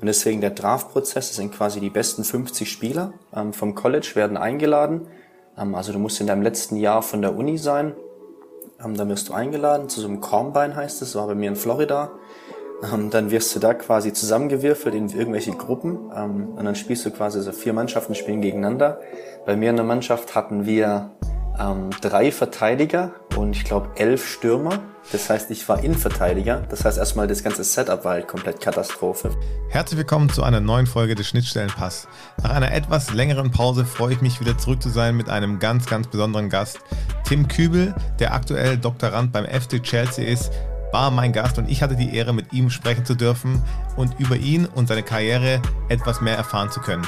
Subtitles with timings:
[0.00, 4.36] Und deswegen der Draft-Prozess, das sind quasi die besten 50 Spieler ähm, vom College werden
[4.36, 5.08] eingeladen.
[5.56, 7.94] Ähm, also du musst in deinem letzten Jahr von der Uni sein.
[8.84, 11.56] Ähm, dann wirst du eingeladen zu so einem Combine heißt es, war bei mir in
[11.56, 12.12] Florida.
[12.92, 17.10] Ähm, dann wirst du da quasi zusammengewürfelt in irgendwelche Gruppen ähm, und dann spielst du
[17.10, 19.00] quasi so vier Mannschaften spielen gegeneinander.
[19.46, 21.10] Bei mir in der Mannschaft hatten wir
[21.58, 24.80] ähm, drei Verteidiger und ich glaube elf Stürmer.
[25.12, 26.62] Das heißt, ich war Innenverteidiger.
[26.68, 29.30] Das heißt, erstmal das ganze Setup war halt komplett Katastrophe.
[29.70, 32.08] Herzlich willkommen zu einer neuen Folge des Schnittstellenpass.
[32.42, 35.86] Nach einer etwas längeren Pause freue ich mich wieder zurück zu sein mit einem ganz,
[35.86, 36.80] ganz besonderen Gast.
[37.24, 40.52] Tim Kübel, der aktuell Doktorand beim FC Chelsea ist,
[40.92, 43.62] war mein Gast und ich hatte die Ehre, mit ihm sprechen zu dürfen
[43.96, 47.06] und über ihn und seine Karriere etwas mehr erfahren zu können.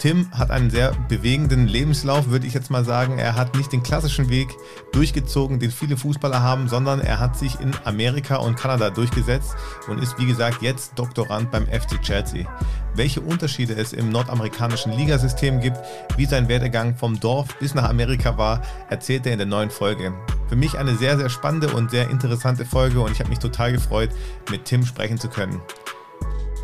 [0.00, 3.18] Tim hat einen sehr bewegenden Lebenslauf, würde ich jetzt mal sagen.
[3.18, 4.48] Er hat nicht den klassischen Weg
[4.92, 9.54] durchgezogen, den viele Fußballer haben, sondern er hat sich in Amerika und Kanada durchgesetzt
[9.88, 12.46] und ist, wie gesagt, jetzt Doktorand beim FC Chelsea.
[12.94, 15.78] Welche Unterschiede es im nordamerikanischen Ligasystem gibt,
[16.16, 20.14] wie sein Werdegang vom Dorf bis nach Amerika war, erzählt er in der neuen Folge.
[20.48, 23.72] Für mich eine sehr, sehr spannende und sehr interessante Folge und ich habe mich total
[23.72, 24.10] gefreut,
[24.50, 25.60] mit Tim sprechen zu können.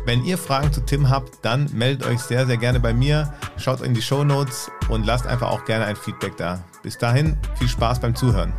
[0.07, 3.33] Wenn ihr Fragen zu Tim habt, dann meldet euch sehr, sehr gerne bei mir.
[3.57, 6.63] Schaut in die Show Notes und lasst einfach auch gerne ein Feedback da.
[6.81, 8.53] Bis dahin, viel Spaß beim Zuhören.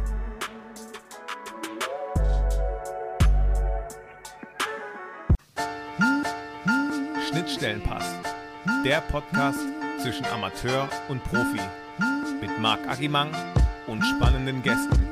[7.30, 8.04] Schnittstellenpass.
[8.84, 9.60] Der Podcast
[10.02, 11.62] zwischen Amateur und Profi.
[12.42, 13.30] Mit Marc Agimang
[13.86, 15.07] und spannenden Gästen.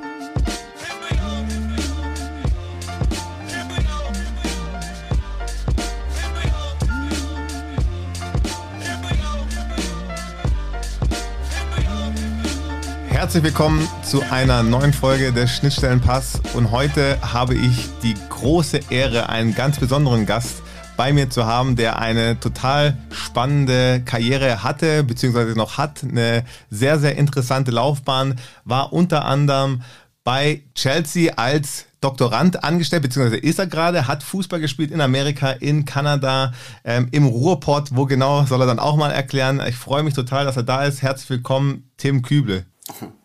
[13.16, 19.30] Herzlich willkommen zu einer neuen Folge des Schnittstellenpass und heute habe ich die große Ehre,
[19.30, 20.62] einen ganz besonderen Gast
[20.98, 26.98] bei mir zu haben, der eine total spannende Karriere hatte, beziehungsweise noch hat, eine sehr,
[26.98, 29.80] sehr interessante Laufbahn, war unter anderem
[30.22, 35.86] bei Chelsea als Doktorand angestellt, beziehungsweise ist er gerade, hat Fußball gespielt in Amerika, in
[35.86, 36.52] Kanada,
[36.84, 39.62] ähm, im Ruhrpott, wo genau, soll er dann auch mal erklären.
[39.66, 41.00] Ich freue mich total, dass er da ist.
[41.00, 42.66] Herzlich willkommen, Tim Küble.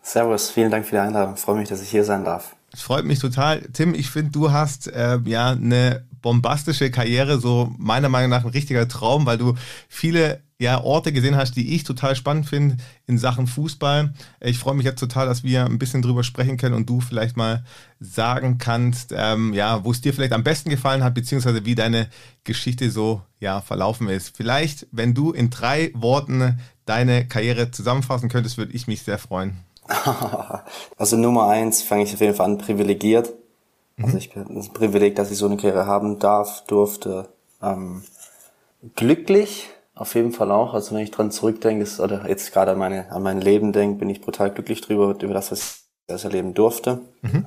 [0.02, 1.34] Servus, vielen Dank für die Einladung.
[1.34, 2.56] Ich freue mich, dass ich hier sein darf.
[2.72, 3.60] Es freut mich total.
[3.72, 8.50] Tim, ich finde, du hast äh, ja eine bombastische Karriere, so meiner Meinung nach ein
[8.50, 9.54] richtiger Traum, weil du
[9.88, 14.14] viele ja, Orte gesehen hast, die ich total spannend finde in Sachen Fußball.
[14.40, 17.36] Ich freue mich jetzt total, dass wir ein bisschen drüber sprechen können und du vielleicht
[17.36, 17.64] mal
[17.98, 22.08] sagen kannst, ähm, ja, wo es dir vielleicht am besten gefallen hat, beziehungsweise wie deine
[22.44, 24.36] Geschichte so ja, verlaufen ist.
[24.36, 29.58] Vielleicht, wenn du in drei Worten deine Karriere zusammenfassen könntest, würde ich mich sehr freuen.
[30.96, 33.32] Also Nummer eins fange ich auf jeden Fall an, privilegiert.
[33.96, 34.04] Mhm.
[34.04, 37.28] Also ich bin das Privileg, dass ich so eine Karriere haben darf, durfte.
[37.60, 38.04] Ähm,
[38.94, 40.74] glücklich, auf jeden Fall auch.
[40.74, 43.98] Also wenn ich dran zurückdenke, ist, oder jetzt gerade an, meine, an mein Leben denke,
[43.98, 47.00] bin ich brutal glücklich drüber, über das, was ich erleben durfte.
[47.22, 47.46] Mhm.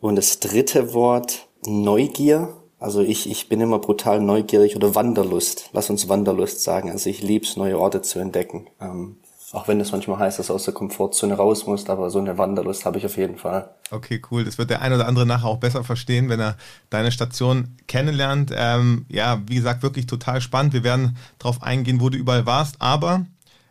[0.00, 2.56] Und das dritte Wort, Neugier.
[2.80, 5.68] Also ich, ich bin immer brutal neugierig oder Wanderlust.
[5.72, 6.90] Lass uns Wanderlust sagen.
[6.90, 8.68] Also ich lieb's, neue Orte zu entdecken.
[8.80, 9.16] Ähm,
[9.52, 12.38] auch wenn es manchmal heißt, dass du aus der Komfortzone raus musst, aber so eine
[12.38, 13.68] Wanderlust habe ich auf jeden Fall.
[13.90, 14.44] Okay, cool.
[14.44, 16.56] Das wird der ein oder andere nachher auch besser verstehen, wenn er
[16.88, 18.52] deine Station kennenlernt.
[18.56, 20.72] Ähm, ja, wie gesagt, wirklich total spannend.
[20.72, 23.26] Wir werden darauf eingehen, wo du überall warst, aber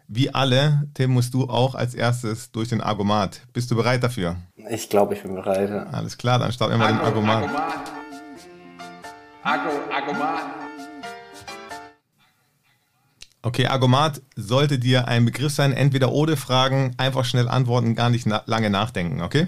[0.07, 3.41] wie alle, Tim, musst du auch als erstes durch den Argomat.
[3.53, 4.35] Bist du bereit dafür?
[4.69, 5.69] Ich glaube, ich bin bereit.
[5.69, 5.83] Ja.
[5.91, 7.43] Alles klar, dann starten wir mal den Argomat.
[7.43, 7.99] Argomat.
[9.43, 10.43] Argo, Argomat.
[13.41, 15.71] Okay, Argomat sollte dir ein Begriff sein.
[15.71, 19.47] Entweder oder Fragen, einfach schnell antworten, gar nicht na lange nachdenken, okay?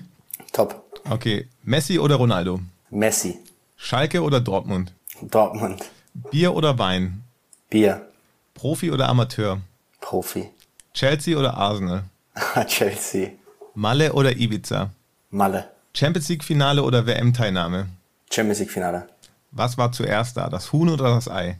[0.54, 0.84] Top.
[1.10, 2.62] Okay, Messi oder Ronaldo?
[2.90, 3.38] Messi.
[3.76, 4.94] Schalke oder Dortmund?
[5.22, 5.84] Dortmund.
[6.14, 7.24] Bier oder Wein?
[7.70, 8.08] Bier.
[8.54, 9.58] Profi oder Amateur?
[10.00, 10.50] Profi.
[10.94, 12.04] Chelsea oder Arsenal?
[12.68, 13.32] Chelsea.
[13.76, 14.92] Malle oder Ibiza?
[15.32, 15.70] Malle.
[15.94, 17.88] Champions League Finale oder WM-Teilnahme?
[18.30, 19.08] Champions League Finale.
[19.52, 21.60] Was war zuerst da, das Huhn oder das Ei?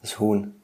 [0.00, 0.54] Das Huhn.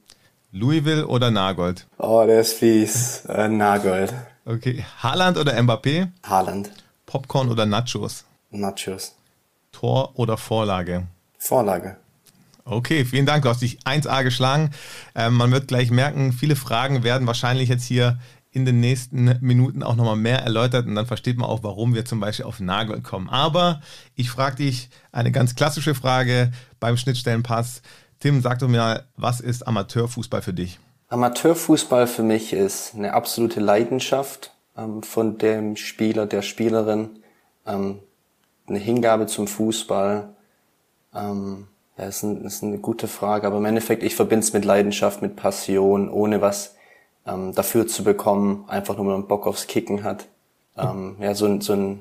[0.53, 1.87] Louisville oder Nagold?
[1.99, 3.25] Oh, der ist fies.
[3.27, 4.13] Äh, Nagold.
[4.45, 4.85] Okay.
[5.03, 6.09] Haaland oder Mbappé?
[6.23, 6.71] Haaland.
[7.07, 8.25] Popcorn oder Nachos?
[8.51, 9.15] Nachos.
[9.71, 11.07] Tor oder Vorlage?
[11.39, 11.97] Vorlage.
[12.65, 13.43] Okay, vielen Dank.
[13.43, 14.71] Du hast dich 1A geschlagen.
[15.15, 18.19] Ähm, man wird gleich merken, viele Fragen werden wahrscheinlich jetzt hier
[18.53, 22.05] in den nächsten Minuten auch nochmal mehr erläutert und dann versteht man auch, warum wir
[22.05, 23.31] zum Beispiel auf Nagel kommen.
[23.31, 23.81] Aber
[24.15, 27.81] ich frage dich eine ganz klassische Frage beim Schnittstellenpass.
[28.21, 30.79] Tim, sag doch mal, was ist Amateurfußball für dich?
[31.09, 37.09] Amateurfußball für mich ist eine absolute Leidenschaft ähm, von dem Spieler, der Spielerin,
[37.67, 38.01] ähm,
[38.67, 40.35] eine Hingabe zum Fußball,
[41.15, 44.65] ähm, Ja, ist, ein, ist eine gute Frage, aber im Endeffekt, ich verbinde es mit
[44.65, 46.77] Leidenschaft, mit Passion, ohne was
[47.27, 50.27] ähm, dafür zu bekommen, einfach nur, weil man Bock aufs Kicken hat.
[50.77, 52.01] Ähm, ja, so, so, ein,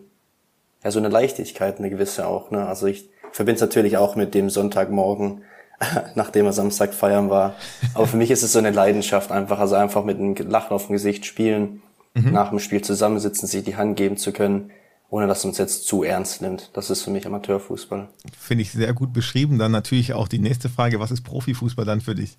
[0.84, 2.52] ja, so eine Leichtigkeit, eine gewisse auch.
[2.52, 2.66] Ne?
[2.66, 5.42] Also ich verbinde es natürlich auch mit dem Sonntagmorgen,
[6.16, 7.56] nachdem er Samstag feiern war.
[7.94, 10.88] Aber für mich ist es so eine Leidenschaft einfach, also einfach mit einem Lachen auf
[10.88, 11.82] dem Gesicht spielen,
[12.14, 12.32] mhm.
[12.32, 14.72] nach dem Spiel zusammensitzen, sich die Hand geben zu können
[15.12, 16.72] ohne dass man es jetzt zu ernst nimmt.
[16.74, 18.08] Das ist für mich Amateurfußball.
[18.40, 19.60] Finde ich sehr gut beschrieben.
[19.60, 22.38] Dann natürlich auch die nächste Frage, was ist Profifußball dann für dich?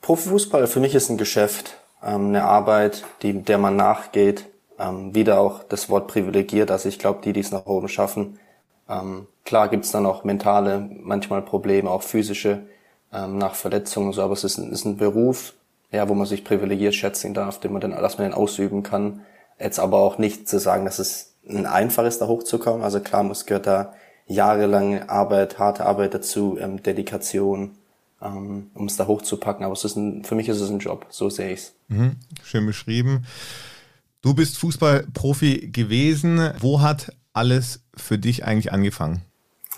[0.00, 1.76] Profifußball für mich ist ein Geschäft,
[2.06, 4.46] ähm, eine Arbeit, die, der man nachgeht.
[4.78, 6.70] Ähm, wieder auch das Wort privilegiert.
[6.70, 8.38] Also ich glaube, die, die es nach oben schaffen.
[8.88, 12.62] Ähm, klar gibt's dann auch mentale, manchmal Probleme, auch physische
[13.12, 15.54] nach Verletzungen und so, aber es ist ein, ist ein Beruf,
[15.90, 19.20] ja, wo man sich privilegiert schätzen darf, den man dann, dass man den ausüben kann.
[19.58, 22.82] Jetzt aber auch nicht zu sagen, dass es ein einfaches da hochzukommen.
[22.82, 23.94] Also klar muss gehört da
[24.26, 27.76] jahrelange Arbeit, harte Arbeit dazu, ähm, Dedikation, ähm,
[28.20, 29.64] um es da hochzupacken.
[29.64, 31.74] Aber es ist ein, für mich ist es ein Job, so sehe ich's.
[31.88, 33.26] Mhm, schön beschrieben.
[34.22, 36.50] Du bist Fußballprofi gewesen.
[36.60, 39.22] Wo hat alles für dich eigentlich angefangen?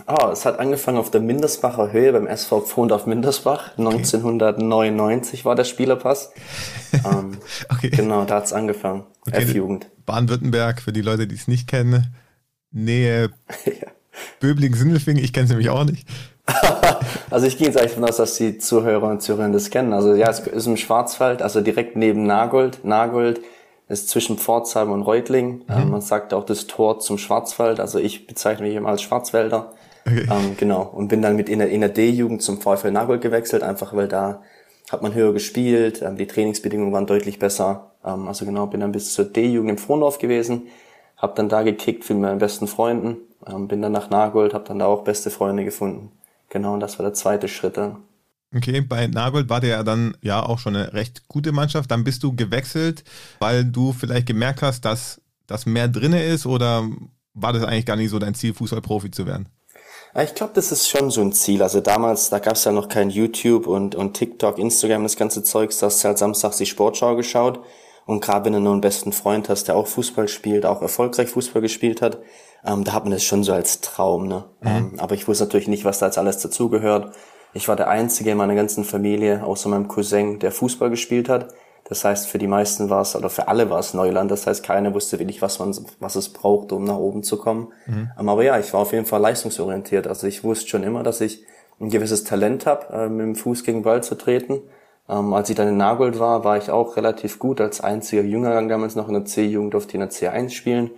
[0.07, 3.73] Oh, es hat angefangen auf der Mindestbacher Höhe beim SV Pfondorf Mindersbach.
[3.77, 3.89] Okay.
[3.89, 6.33] 1999 war der Spielerpass.
[6.93, 7.39] ähm,
[7.69, 7.91] okay.
[7.91, 9.05] Genau, da hat's angefangen.
[9.27, 9.43] Okay.
[9.43, 9.91] F-Jugend.
[10.07, 12.15] Baden-Württemberg, für die Leute, die es nicht kennen.
[12.71, 13.31] Nähe
[13.67, 13.89] ja.
[14.41, 16.09] Böbling-Sindelfingen, ich kenne es nämlich auch nicht.
[17.31, 19.93] also ich gehe jetzt eigentlich davon aus, dass die Zuhörer und Zuhörerinnen das kennen.
[19.93, 22.85] Also ja, es ist im Schwarzwald, also direkt neben Nagold.
[22.85, 23.41] Nagold
[23.89, 25.59] ist zwischen Pforzheim und Reutling.
[25.59, 25.65] Mhm.
[25.69, 27.81] Ähm, man sagt auch das Tor zum Schwarzwald.
[27.81, 29.73] Also ich bezeichne mich immer als Schwarzwälder.
[30.07, 30.27] Okay.
[30.31, 30.83] Ähm, genau.
[30.83, 34.09] Und bin dann mit in der, in der D-Jugend zum VfL Nagold gewechselt, einfach weil
[34.09, 34.43] da
[34.91, 37.93] hat man höher gespielt, ähm, die Trainingsbedingungen waren deutlich besser.
[38.05, 40.69] Ähm, also genau, bin dann bis zur D-Jugend im Frohndorf gewesen,
[41.17, 44.79] habe dann da gekickt mit meinen besten Freunden, ähm, bin dann nach Nagold, habe dann
[44.79, 46.13] da auch beste Freunde gefunden.
[46.49, 48.05] Genau, und das war der zweite Schritt dann.
[48.55, 51.91] Okay, bei Nagold war der ja dann ja auch schon eine recht gute Mannschaft.
[51.91, 53.05] Dann bist du gewechselt,
[53.41, 56.89] weil du vielleicht gemerkt hast, dass das mehr drinne ist oder
[57.35, 59.49] war das eigentlich gar nicht so dein Ziel, Fußballprofi zu werden?
[60.23, 61.63] Ich glaube, das ist schon so ein Ziel.
[61.63, 65.43] Also damals, da gab es ja noch kein YouTube und, und TikTok, Instagram, das ganze
[65.43, 65.79] Zeugs.
[65.79, 67.61] Da hast du halt samstags die Sportschau geschaut.
[68.07, 71.29] Und gerade wenn du nur einen besten Freund hast, der auch Fußball spielt, auch erfolgreich
[71.29, 72.19] Fußball gespielt hat,
[72.65, 74.29] ähm, da hat man das schon so als Traum.
[74.29, 74.45] Ne?
[74.61, 74.69] Mhm.
[74.69, 77.15] Ähm, aber ich wusste natürlich nicht, was da jetzt alles dazugehört.
[77.55, 81.49] Ich war der Einzige in meiner ganzen Familie, außer meinem Cousin, der Fußball gespielt hat.
[81.89, 84.31] Das heißt, für die meisten war es, oder für alle war es Neuland.
[84.31, 87.73] Das heißt, keiner wusste wirklich, was man, was es braucht, um nach oben zu kommen.
[87.87, 88.11] Mhm.
[88.19, 90.07] Ähm, aber ja, ich war auf jeden Fall leistungsorientiert.
[90.07, 91.45] Also ich wusste schon immer, dass ich
[91.81, 94.61] ein gewisses Talent habe, äh, mit dem Fuß gegen Ball zu treten.
[95.09, 97.61] Ähm, als ich dann in Nagold war, war ich auch relativ gut.
[97.61, 100.91] Als einziger Jüngergang damals noch in der C-Jugend durfte ich in der C1 spielen.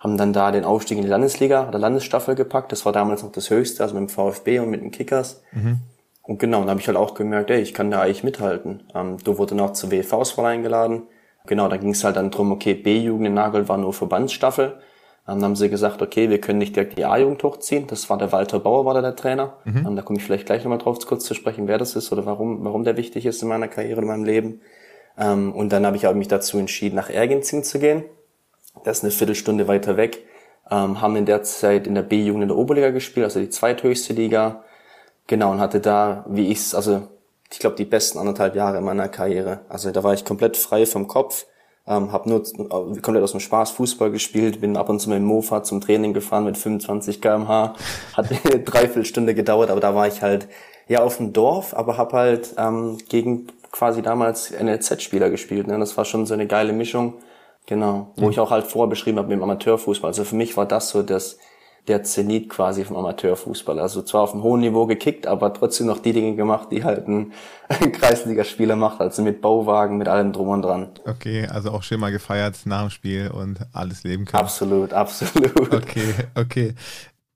[0.00, 2.72] Haben dann da den Aufstieg in die Landesliga oder Landesstaffel gepackt.
[2.72, 5.42] Das war damals noch das Höchste, also mit dem VfB und mit den Kickers.
[5.52, 5.80] Mhm.
[6.22, 8.82] Und genau, dann habe ich halt auch gemerkt, ey, ich kann da eigentlich mithalten.
[8.94, 11.02] Ähm, du wurde noch zur WV-Auswahl eingeladen.
[11.46, 14.78] Genau, da ging es halt dann drum, okay, B-Jugend in Nagel war nur Verbandsstaffel.
[15.28, 17.86] Ähm, dann haben sie gesagt, okay, wir können nicht direkt die A-Jugend hochziehen.
[17.86, 19.54] Das war der Walter Bauer, war da der Trainer.
[19.64, 19.86] Mhm.
[19.86, 22.24] Ähm, da komme ich vielleicht gleich nochmal drauf kurz zu sprechen, wer das ist oder
[22.26, 24.60] warum, warum der wichtig ist in meiner Karriere, in meinem Leben.
[25.18, 28.04] Ähm, und dann habe ich auch mich dazu entschieden, nach Ergenzing zu gehen.
[28.84, 30.26] Das ist eine Viertelstunde weiter weg.
[30.70, 34.12] Ähm, haben in der Zeit in der B-Jugend in der Oberliga gespielt, also die zweithöchste
[34.12, 34.62] Liga.
[35.26, 37.08] Genau, und hatte da, wie ich's, also
[37.52, 39.60] ich glaube, die besten anderthalb Jahre in meiner Karriere.
[39.68, 41.46] Also da war ich komplett frei vom Kopf,
[41.86, 45.18] ähm, habe nur äh, komplett aus dem Spaß Fußball gespielt, bin ab und zu mit
[45.18, 47.74] dem Mofa zum Training gefahren mit 25 km/h.
[48.16, 50.46] Hat eine Dreiviertelstunde gedauert, aber da war ich halt
[50.88, 55.66] ja auf dem Dorf, aber habe halt ähm, gegen quasi damals NLZ-Spieler gespielt.
[55.66, 55.78] Ne?
[55.78, 57.14] Das war schon so eine geile Mischung.
[57.66, 58.30] Genau, wo mhm.
[58.32, 60.10] ich auch halt vorher beschrieben habe mit dem Amateurfußball.
[60.10, 61.38] Also für mich war das so das
[61.88, 63.78] der Zenit quasi vom Amateurfußball.
[63.78, 67.08] Also zwar auf einem hohen Niveau gekickt, aber trotzdem noch die Dinge gemacht, die halt
[67.08, 67.32] ein,
[67.92, 70.90] Kreisligaspieler macht, also mit Bauwagen, mit allem drum und dran.
[71.06, 74.42] Okay, also auch schön mal gefeiert nach dem Spiel und alles leben können.
[74.42, 75.72] Absolut, absolut.
[75.72, 76.74] Okay, okay.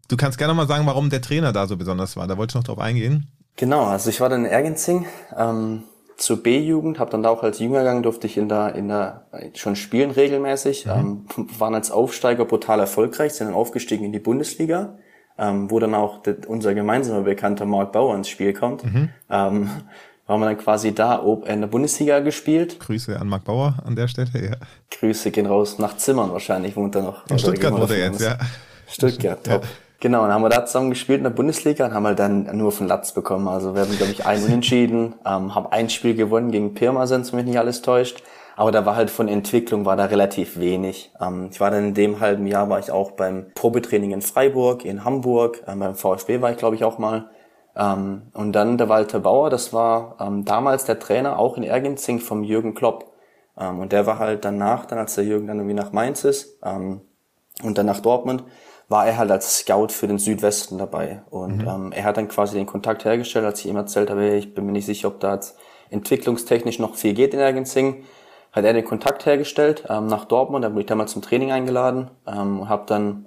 [0.08, 2.26] Du kannst gerne mal sagen, warum der Trainer da so besonders war.
[2.26, 3.28] Da wollte ich noch drauf eingehen.
[3.56, 5.06] Genau, also ich war dann in Ergenzing.
[5.36, 5.84] Ähm,
[6.16, 9.76] zur B-Jugend, habe dann da auch als Jüngergang durfte ich in der in der schon
[9.76, 11.26] spielen regelmäßig, mhm.
[11.36, 14.96] ähm, waren als Aufsteiger brutal erfolgreich, sind dann aufgestiegen in die Bundesliga,
[15.38, 18.84] ähm, wo dann auch der, unser gemeinsamer Bekannter Mark Bauer ins Spiel kommt.
[18.84, 19.10] Mhm.
[19.30, 19.70] Ähm,
[20.26, 22.80] waren wir dann quasi da oben in der Bundesliga gespielt.
[22.80, 24.56] Grüße an Mark Bauer an der Stelle, ja.
[24.90, 27.26] Grüße gehen raus nach Zimmern wahrscheinlich, wohnt er noch.
[27.28, 28.38] In Stuttgart wohnt er jetzt, ja.
[28.88, 29.64] Stuttgart, top.
[29.64, 29.68] Ja.
[30.00, 32.72] Genau, dann haben wir da zusammen gespielt in der Bundesliga und haben halt dann nur
[32.72, 33.48] von Latz bekommen.
[33.48, 37.38] Also wir haben, glaube ich, ein Unentschieden, ähm, haben ein Spiel gewonnen gegen Pirmasens, wenn
[37.38, 38.22] mich nicht alles täuscht.
[38.56, 41.12] Aber da war halt von Entwicklung war da relativ wenig.
[41.20, 44.84] Ähm, ich war dann in dem halben Jahr war ich auch beim Probetraining in Freiburg,
[44.84, 47.30] in Hamburg, ähm, beim VfB war ich glaube ich auch mal.
[47.76, 52.20] Ähm, und dann der Walter Bauer, das war ähm, damals der Trainer auch in Ergenzing
[52.20, 53.12] vom Jürgen Klopp.
[53.58, 56.58] Ähm, und der war halt danach, dann als der Jürgen dann irgendwie nach Mainz ist
[56.64, 57.00] ähm,
[57.62, 58.44] und dann nach Dortmund,
[58.88, 61.22] war er halt als Scout für den Südwesten dabei.
[61.30, 61.68] Und mhm.
[61.68, 64.66] ähm, er hat dann quasi den Kontakt hergestellt, als ich ihm erzählt habe, ich bin
[64.66, 65.56] mir nicht sicher, ob da jetzt
[65.90, 68.04] entwicklungstechnisch noch viel geht in Ergenzing,
[68.52, 72.10] hat er den Kontakt hergestellt ähm, nach Dortmund, da wurde ich damals zum Training eingeladen
[72.26, 73.26] ähm, und habe dann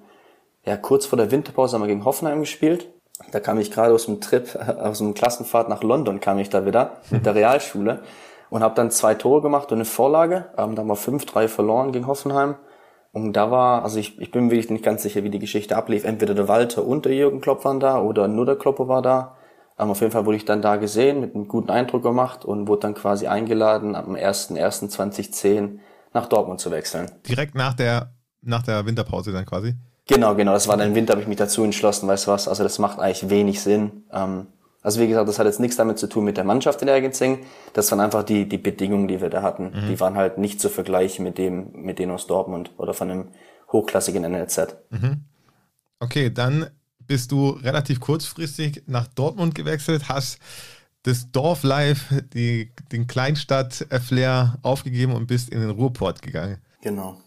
[0.65, 2.89] ja kurz vor der Winterpause haben wir gegen Hoffenheim gespielt.
[3.31, 6.65] Da kam ich gerade aus dem Trip, aus dem Klassenfahrt nach London kam ich da
[6.65, 8.03] wieder mit der Realschule
[8.49, 10.45] und habe dann zwei Tore gemacht und eine Vorlage.
[10.57, 12.55] Ähm, da haben wir 5-3 verloren gegen Hoffenheim.
[13.23, 16.03] Und da war, also ich, ich bin wirklich nicht ganz sicher, wie die Geschichte ablief.
[16.03, 19.35] Entweder der Walter und der Jürgen Klopp waren da oder nur der Klopper war da.
[19.79, 22.67] Ähm, auf jeden Fall wurde ich dann da gesehen, mit einem guten Eindruck gemacht und
[22.67, 25.79] wurde dann quasi eingeladen, am 1.1.2010
[26.13, 27.11] nach Dortmund zu wechseln.
[27.27, 29.75] Direkt nach der, nach der Winterpause dann quasi?
[30.07, 30.53] Genau, genau.
[30.53, 32.79] Das war dann im Winter, habe ich mich dazu entschlossen, weißt du was, also das
[32.79, 34.03] macht eigentlich wenig Sinn.
[34.11, 34.47] Ähm,
[34.87, 37.39] also wie gesagt, das hat jetzt nichts damit zu tun mit der Mannschaft in Ergenzing.
[37.73, 39.73] Das waren einfach die, die Bedingungen, die wir da hatten.
[39.73, 39.89] Mhm.
[39.89, 43.27] Die waren halt nicht zu vergleichen mit dem, mit denen aus Dortmund oder von einem
[43.69, 44.77] hochklassigen NLZ.
[44.91, 45.25] Mhm.
[45.99, 46.67] Okay, dann
[47.05, 50.39] bist du relativ kurzfristig nach Dortmund gewechselt, hast
[51.03, 56.59] das Dorflife, die, den Kleinstadt-Flair aufgegeben und bist in den Ruhrport gegangen.
[56.81, 57.17] Genau.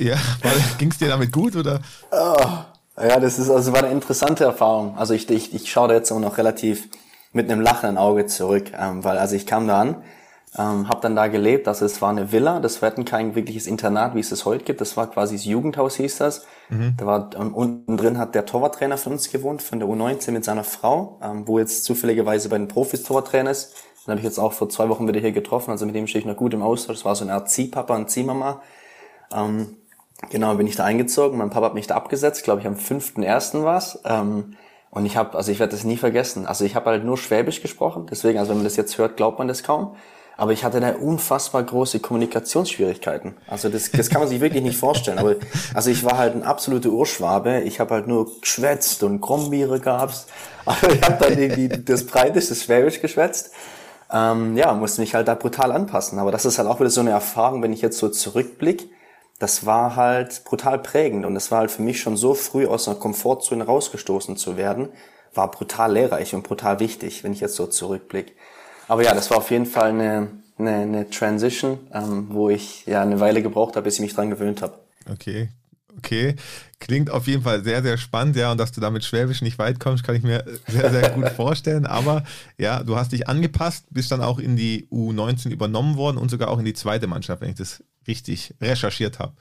[0.00, 0.16] ja,
[0.78, 1.80] ging es dir damit gut oder?
[2.10, 2.64] Oh,
[3.06, 4.96] ja, das ist also war eine interessante Erfahrung.
[4.96, 6.88] Also ich, ich, ich schaue da jetzt immer noch relativ
[7.32, 10.02] mit einem lachenden Auge zurück, ähm, weil also ich kam da an,
[10.58, 11.68] ähm, habe dann da gelebt.
[11.68, 14.80] Also es war eine Villa, das war kein wirkliches Internat, wie es es heute gibt.
[14.80, 16.46] Das war quasi das Jugendhaus hieß das.
[16.68, 16.94] Mhm.
[16.96, 20.44] Da war und unten drin hat der Torwarttrainer von uns gewohnt, von der U19 mit
[20.44, 23.74] seiner Frau, ähm, wo jetzt zufälligerweise bei den Profis Torwarttrainer ist.
[24.06, 26.20] Den habe ich jetzt auch vor zwei Wochen wieder hier getroffen, also mit dem stehe
[26.20, 26.96] ich noch gut im Austausch.
[26.96, 28.62] Das war so eine Art Ziehpapa und Ziehmama.
[29.32, 29.76] Ähm,
[30.28, 31.38] genau, bin ich da eingezogen.
[31.38, 33.64] Mein Papa hat mich da abgesetzt, glaube ich am 5.1.
[33.64, 34.00] war's.
[34.04, 34.56] Ähm,
[34.90, 36.46] und ich habe, also ich werde das nie vergessen.
[36.46, 39.38] Also ich habe halt nur Schwäbisch gesprochen, deswegen, also wenn man das jetzt hört, glaubt
[39.38, 39.94] man das kaum.
[40.36, 43.34] Aber ich hatte da unfassbar große Kommunikationsschwierigkeiten.
[43.46, 45.18] Also das, das kann man sich wirklich nicht vorstellen.
[45.18, 45.36] Aber
[45.74, 47.60] also ich war halt ein absoluter Urschwabe.
[47.60, 50.28] Ich habe halt nur geschwätzt und Krombiere gab's.
[50.64, 53.52] Aber ich habe dann die, das breiteste Schwäbisch geschwätzt.
[54.10, 56.18] Ähm, ja, musste mich halt da brutal anpassen.
[56.18, 58.86] Aber das ist halt auch wieder so eine Erfahrung, wenn ich jetzt so zurückblicke
[59.40, 62.86] das war halt brutal prägend und es war halt für mich schon so früh aus
[62.86, 64.90] einer Komfortzone rausgestoßen zu werden,
[65.34, 68.32] war brutal lehrreich und brutal wichtig, wenn ich jetzt so zurückblicke.
[68.86, 70.28] Aber ja, das war auf jeden Fall eine,
[70.58, 74.28] eine, eine Transition, ähm, wo ich ja eine Weile gebraucht habe, bis ich mich dran
[74.28, 74.78] gewöhnt habe.
[75.10, 75.48] Okay,
[75.96, 76.36] okay.
[76.78, 79.80] Klingt auf jeden Fall sehr, sehr spannend, ja, und dass du damit Schwäbisch nicht weit
[79.80, 81.86] kommst, kann ich mir sehr, sehr gut vorstellen.
[81.86, 82.24] Aber
[82.58, 86.48] ja, du hast dich angepasst, bist dann auch in die U19 übernommen worden und sogar
[86.48, 89.32] auch in die zweite Mannschaft, wenn ich das richtig recherchiert habe.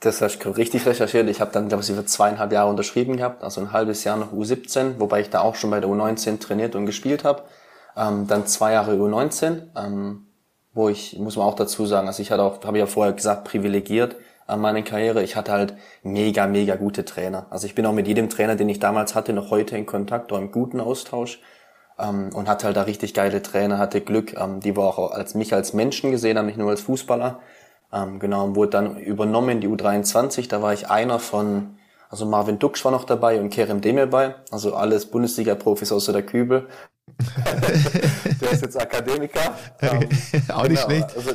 [0.00, 1.28] Das hast du richtig recherchiert.
[1.28, 4.32] Ich habe dann, glaube ich, für zweieinhalb Jahre unterschrieben gehabt, also ein halbes Jahr noch
[4.32, 7.42] U17, wobei ich da auch schon bei der U19 trainiert und gespielt habe.
[7.96, 10.26] Ähm, dann zwei Jahre U19, ähm,
[10.72, 13.12] wo ich, muss man auch dazu sagen, also ich hatte auch, habe ich ja vorher
[13.12, 15.22] gesagt, privilegiert an meiner Karriere.
[15.22, 17.46] Ich hatte halt mega, mega gute Trainer.
[17.50, 20.32] Also ich bin auch mit jedem Trainer, den ich damals hatte, noch heute in Kontakt
[20.32, 21.40] oder im guten Austausch
[21.98, 25.34] ähm, und hatte halt da richtig geile Trainer, hatte Glück, ähm, die wir auch als
[25.34, 27.40] mich als Menschen gesehen haben, nicht nur als Fußballer.
[27.92, 31.76] Ähm, genau, und wurde dann übernommen, die U23, da war ich einer von,
[32.08, 36.22] also Marvin Duksch war noch dabei und Kerem Demir bei, also alles Bundesliga-Profis außer der
[36.22, 36.68] Kübel.
[38.40, 39.54] der ist jetzt Akademiker.
[39.80, 40.08] Ähm,
[40.48, 41.16] Auch nicht genau, schlecht.
[41.16, 41.32] Also,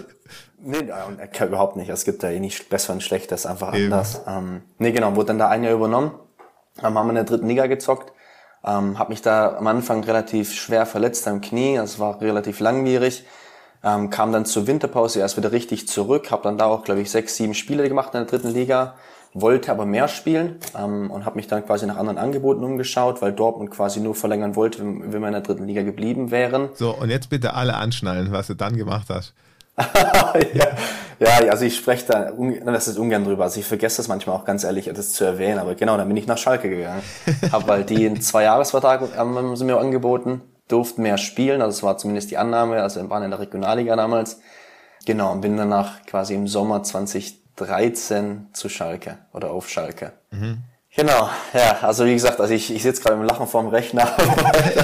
[0.59, 1.89] nee, überhaupt nicht.
[1.89, 3.91] Es gibt da eh nicht besser und schlechter, ist einfach Eben.
[3.91, 4.21] anders.
[4.25, 6.11] Ähm, nee, genau, wurde dann da ein Jahr übernommen.
[6.81, 8.13] Ähm, haben wir in der dritten Liga gezockt.
[8.63, 12.59] Ähm, habe mich da am Anfang relativ schwer verletzt am Knie, also es war relativ
[12.61, 13.25] langwierig
[13.85, 17.11] ähm, kam dann zur Winterpause erst wieder richtig zurück, habe dann da auch, glaube ich,
[17.11, 18.95] sechs, sieben Spiele gemacht in der dritten Liga,
[19.33, 23.31] wollte aber mehr spielen ähm, und habe mich dann quasi nach anderen Angeboten umgeschaut, weil
[23.31, 26.69] Dortmund quasi nur verlängern wollte, wenn, wir in der dritten Liga geblieben wären.
[26.73, 29.33] So, und jetzt bitte alle anschnallen, was du dann gemacht hast.
[30.53, 30.67] ja,
[31.19, 32.31] ja, also ich spreche da,
[32.65, 33.43] das ist ungern drüber.
[33.43, 35.59] Also ich vergesse das manchmal auch ganz ehrlich, das zu erwähnen.
[35.59, 37.03] Aber genau, dann bin ich nach Schalke gegangen.
[37.51, 41.97] Hab halt die einen Zwei-Jahres-Vertrag ähm, sind mir angeboten durften mehr spielen, also es war
[41.97, 44.39] zumindest die Annahme, also wir waren in der Regionalliga damals.
[45.05, 50.13] Genau, und bin danach quasi im Sommer 2013 zu Schalke oder auf Schalke.
[50.31, 50.63] Mhm.
[50.95, 54.15] Genau, ja, also wie gesagt, also ich, ich sitze gerade im Lachen vorm Rechner.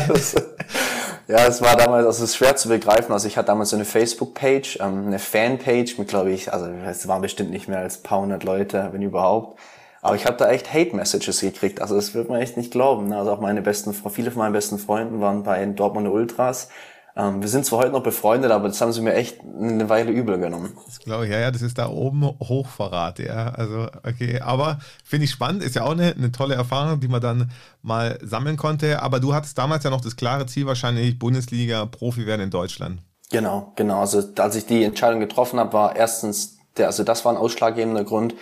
[0.10, 0.36] das,
[1.28, 3.14] ja, es war damals, also es ist schwer zu begreifen.
[3.14, 7.08] Also ich hatte damals so eine Facebook-Page, ähm, eine Fan-Page mit, glaube ich, also es
[7.08, 9.58] waren bestimmt nicht mehr als paar hundert Leute, wenn überhaupt.
[10.02, 11.82] Aber ich habe da echt Hate-Messages gekriegt.
[11.82, 13.10] Also das wird man echt nicht glauben.
[13.10, 13.18] Ne?
[13.18, 16.70] Also auch meine besten, viele von meinen besten Freunden waren bei Dortmunder Ultras.
[17.16, 20.12] Ähm, wir sind zwar heute noch befreundet, aber das haben sie mir echt eine Weile
[20.12, 20.78] übel genommen.
[20.86, 23.50] Das glaube ich, ja, ja, das ist da oben Hochverrat, ja.
[23.50, 27.22] Also, okay, aber finde ich spannend, ist ja auch eine, eine tolle Erfahrung, die man
[27.22, 29.02] dann mal sammeln konnte.
[29.02, 33.02] Aber du hattest damals ja noch das klare Ziel, wahrscheinlich Bundesliga, Profi werden in Deutschland.
[33.30, 34.00] Genau, genau.
[34.00, 38.04] Also als ich die Entscheidung getroffen habe, war erstens der, also das war ein ausschlaggebender
[38.04, 38.36] Grund.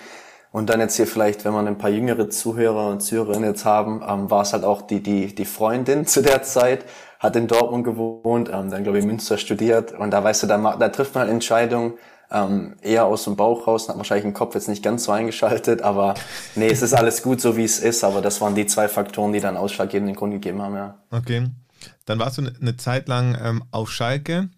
[0.52, 4.02] Und dann jetzt hier vielleicht, wenn man ein paar jüngere Zuhörer und Zuhörerinnen jetzt haben,
[4.08, 6.86] ähm, war es halt auch die, die, die Freundin zu der Zeit,
[7.20, 10.48] hat in Dortmund gewohnt, ähm, dann glaube ich in Münster studiert und da weißt du,
[10.48, 11.94] da, da trifft man Entscheidungen
[12.32, 15.82] ähm, eher aus dem Bauch raus, hat wahrscheinlich den Kopf jetzt nicht ganz so eingeschaltet,
[15.82, 16.16] aber
[16.56, 19.34] nee, es ist alles gut so wie es ist, aber das waren die zwei Faktoren,
[19.34, 20.98] die dann ausschlaggebenden Grund gegeben haben, ja.
[21.12, 21.48] Okay.
[22.06, 24.50] Dann warst du eine Zeit lang ähm, auf Schalke,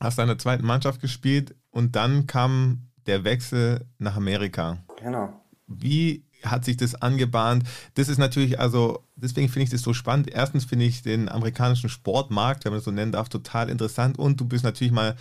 [0.00, 4.78] hast deine zweiten Mannschaft gespielt und dann kam der Wechsel nach Amerika.
[5.02, 5.32] Genau.
[5.66, 7.64] Wie hat sich das angebahnt?
[7.94, 10.30] Das ist natürlich, also deswegen finde ich das so spannend.
[10.30, 14.40] Erstens finde ich den amerikanischen Sportmarkt, wenn man das so nennen darf, total interessant und
[14.40, 15.16] du bist natürlich mal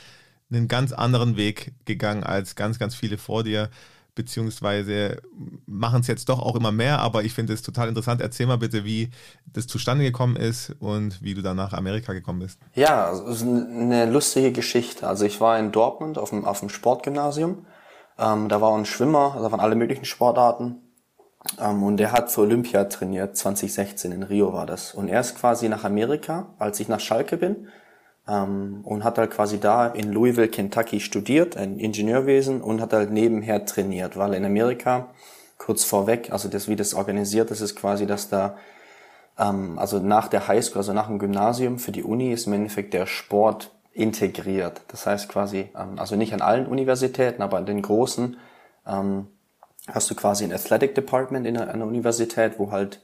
[0.52, 3.70] einen ganz anderen Weg gegangen als ganz, ganz viele vor dir
[4.20, 5.22] beziehungsweise
[5.66, 8.20] machen es jetzt doch auch immer mehr, aber ich finde es total interessant.
[8.20, 9.12] Erzähl mal bitte, wie
[9.46, 12.60] das zustande gekommen ist und wie du dann nach Amerika gekommen bist.
[12.76, 15.08] Ja, es ist eine lustige Geschichte.
[15.08, 17.66] Also ich war in Dortmund auf dem, auf dem Sportgymnasium.
[18.20, 20.82] Ähm, da war ein Schwimmer, da waren alle möglichen Sportarten.
[21.60, 24.94] Ähm, und der hat für Olympia trainiert, 2016 in Rio war das.
[24.94, 27.68] Und er ist quasi nach Amerika, als ich nach Schalke bin,
[28.28, 33.12] ähm, und hat halt quasi da in Louisville, Kentucky studiert, ein Ingenieurwesen und hat halt
[33.12, 35.10] nebenher trainiert, weil in Amerika
[35.58, 38.56] kurz vorweg, also das wie das organisiert ist, ist quasi, dass da
[39.38, 42.94] ähm, also nach der Highschool, also nach dem Gymnasium für die Uni ist im Endeffekt
[42.94, 44.82] der Sport integriert.
[44.88, 48.38] Das heißt quasi, ähm, also nicht an allen Universitäten, aber an den großen
[48.88, 49.28] ähm,
[49.88, 53.02] hast du quasi ein Athletic Department in einer Universität, wo halt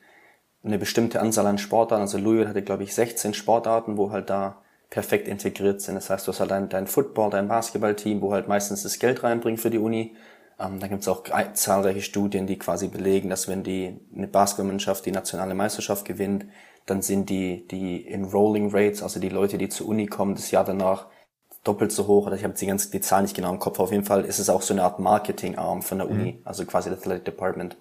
[0.64, 4.62] eine bestimmte Anzahl an Sportarten, also Louisville hatte glaube ich 16 Sportarten, wo halt da
[4.90, 5.96] perfekt integriert sind.
[5.96, 9.24] Das heißt, du hast halt dein, dein Football, dein Basketballteam, wo halt meistens das Geld
[9.24, 10.16] reinbringt für die Uni.
[10.60, 11.24] Ähm, dann gibt es auch
[11.54, 16.46] zahlreiche Studien, die quasi belegen, dass wenn die eine Basketballmannschaft die nationale Meisterschaft gewinnt,
[16.86, 20.64] dann sind die die Enrolling Rates, also die Leute, die zur Uni kommen, das Jahr
[20.64, 21.08] danach
[21.64, 22.28] doppelt so hoch.
[22.28, 23.80] Oder ich habe die ganze die Zahlen nicht genau im Kopf.
[23.80, 26.42] Auf jeden Fall ist es auch so eine Art Marketingarm von der Uni, mhm.
[26.46, 27.78] also quasi das Athletic Department.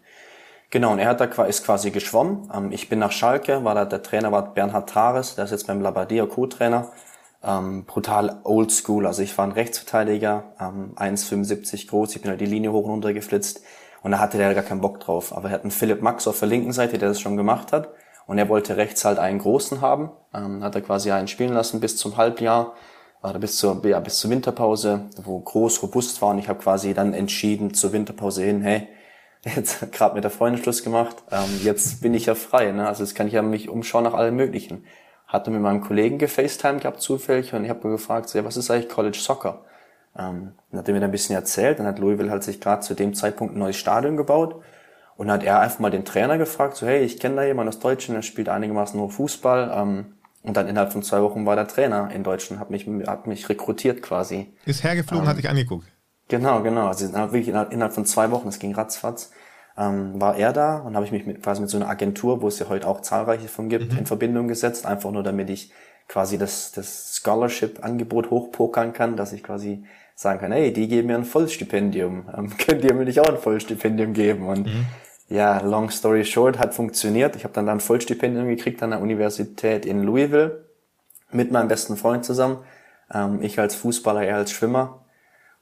[0.70, 2.50] Genau, und er hat da ist quasi geschwommen.
[2.52, 5.66] Ähm, ich bin nach Schalke, war da der Trainer war Bernhard Tares, der ist jetzt
[5.66, 6.90] beim Labadia Co-Trainer.
[7.44, 12.40] Ähm, brutal old school, also ich war ein Rechtsverteidiger, ähm, 1,75 groß, ich bin halt
[12.40, 13.61] die Linie hoch und runter geflitzt
[14.02, 15.37] und da hatte der gar keinen Bock drauf.
[15.37, 17.90] Aber er hat einen Philipp Max auf der linken Seite, der das schon gemacht hat
[18.26, 21.80] und er wollte rechts halt einen großen haben, ähm, hat er quasi einen spielen lassen
[21.80, 22.74] bis zum Halbjahr
[23.22, 26.94] oder bis zur, ja, bis zur Winterpause, wo groß, robust war und ich habe quasi
[26.94, 28.88] dann entschieden zur Winterpause hin, hey,
[29.44, 32.87] jetzt gerade mit der Freundin Schluss gemacht, ähm, jetzt bin ich ja frei, ne?
[32.87, 34.84] also jetzt kann ich ja mich umschauen nach allem Möglichen.
[35.26, 38.70] Hatte mit meinem Kollegen gefacetime gehabt zufällig und ich habe gefragt, so, ja, was ist
[38.70, 39.64] eigentlich College Soccer?
[40.16, 42.82] Ähm, dann hat er mir da ein bisschen erzählt, dann hat Louisville halt sich gerade
[42.82, 44.62] zu dem Zeitpunkt ein neues Stadion gebaut
[45.16, 47.68] und dann hat er einfach mal den Trainer gefragt, so hey, ich kenne da jemanden
[47.68, 51.57] aus Deutschland, der spielt einigermaßen nur Fußball, ähm, und dann innerhalb von zwei Wochen war
[51.57, 54.53] der Trainer in Deutschland, hat mich, hat mich rekrutiert quasi.
[54.66, 55.87] Ist hergeflogen, ähm, hat dich angeguckt.
[56.29, 56.87] Genau, genau.
[56.87, 59.31] Also wirklich innerhalb von zwei Wochen, das ging ratzfatz,
[59.79, 62.48] ähm, war er da und habe ich mich mit, quasi mit so einer Agentur, wo
[62.48, 64.00] es ja heute auch zahlreiche von gibt, mhm.
[64.00, 65.72] in Verbindung gesetzt, einfach nur damit ich
[66.09, 71.17] quasi das, das Scholarship-Angebot hochpokern kann, dass ich quasi sagen kann, hey, die geben mir
[71.17, 74.47] ein Vollstipendium, ähm, könnt ihr mir nicht auch ein Vollstipendium geben?
[74.47, 74.87] Und mhm.
[75.29, 77.37] ja, long story short, hat funktioniert.
[77.37, 80.64] Ich habe dann, dann ein Vollstipendium gekriegt an der Universität in Louisville
[81.31, 82.59] mit meinem besten Freund zusammen.
[83.12, 85.05] Ähm, ich als Fußballer, er als Schwimmer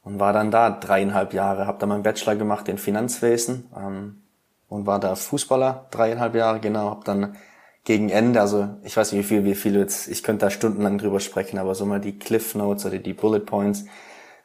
[0.03, 4.23] und war dann da dreieinhalb Jahre, habe da meinen Bachelor gemacht in Finanzwesen ähm,
[4.67, 7.35] und war da Fußballer dreieinhalb Jahre, genau, habe dann
[7.85, 10.97] gegen Ende, also ich weiß nicht wie viel, wie viel jetzt, ich könnte da stundenlang
[10.97, 13.85] drüber sprechen, aber so mal die Cliff Notes oder die Bullet Points,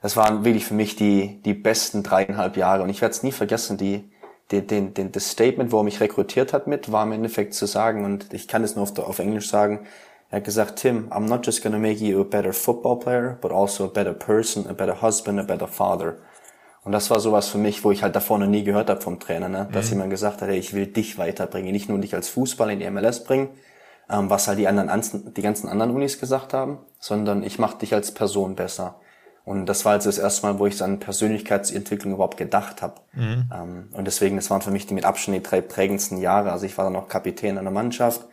[0.02, 3.32] das waren wirklich für mich die, die besten dreieinhalb Jahre und ich werde es nie
[3.32, 4.10] vergessen, die,
[4.50, 7.66] die, den, den, das Statement, wo er mich rekrutiert hat mit, war im Endeffekt zu
[7.66, 9.86] sagen und ich kann es nur auf, auf Englisch sagen,
[10.30, 13.50] er hat gesagt, Tim, I'm not just gonna make you a better football player, but
[13.50, 16.18] also a better person, a better husband, a better father.
[16.88, 19.20] Und das war sowas für mich, wo ich halt davor noch nie gehört habe vom
[19.20, 19.68] Trainer, ne?
[19.72, 19.96] dass mhm.
[19.96, 22.88] jemand gesagt hat, hey, ich will dich weiterbringen, nicht nur dich als Fußball in die
[22.88, 23.50] MLS bringen,
[24.08, 24.90] ähm, was halt die anderen,
[25.36, 28.94] die ganzen anderen Unis gesagt haben, sondern ich mache dich als Person besser.
[29.44, 33.02] Und das war also das erste Mal, wo ich so an Persönlichkeitsentwicklung überhaupt gedacht habe.
[33.12, 33.50] Mhm.
[33.54, 36.52] Ähm, und deswegen, das waren für mich die mit Abstand die drei prägendsten Jahre.
[36.52, 38.24] Also ich war dann noch Kapitän einer Mannschaft,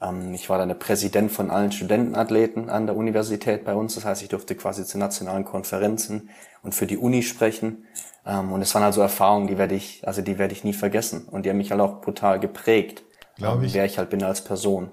[0.00, 3.94] ähm, ich war dann der Präsident von allen Studentenathleten an der Universität bei uns.
[3.94, 6.30] Das heißt, ich durfte quasi zu nationalen Konferenzen
[6.62, 7.86] und für die Uni sprechen.
[8.26, 11.26] Ähm, und es waren also Erfahrungen, die werde ich, also die werde ich nie vergessen.
[11.28, 13.02] Und die haben mich halt auch brutal geprägt,
[13.34, 13.74] Glaube ähm, ich.
[13.74, 14.90] wer ich halt bin als Person.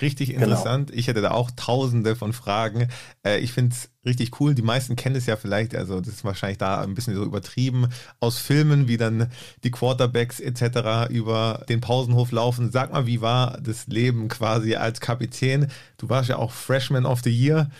[0.00, 0.42] Richtig genau.
[0.42, 0.88] interessant.
[0.88, 0.98] Genau.
[0.98, 2.88] Ich hätte da auch tausende von Fragen.
[3.24, 4.54] Äh, ich finde es richtig cool.
[4.54, 7.88] Die meisten kennen es ja vielleicht, also das ist wahrscheinlich da ein bisschen so übertrieben
[8.18, 9.30] aus Filmen, wie dann
[9.62, 11.08] die Quarterbacks etc.
[11.10, 12.72] über den Pausenhof laufen.
[12.72, 15.68] Sag mal, wie war das Leben quasi als Kapitän?
[15.98, 17.70] Du warst ja auch Freshman of the Year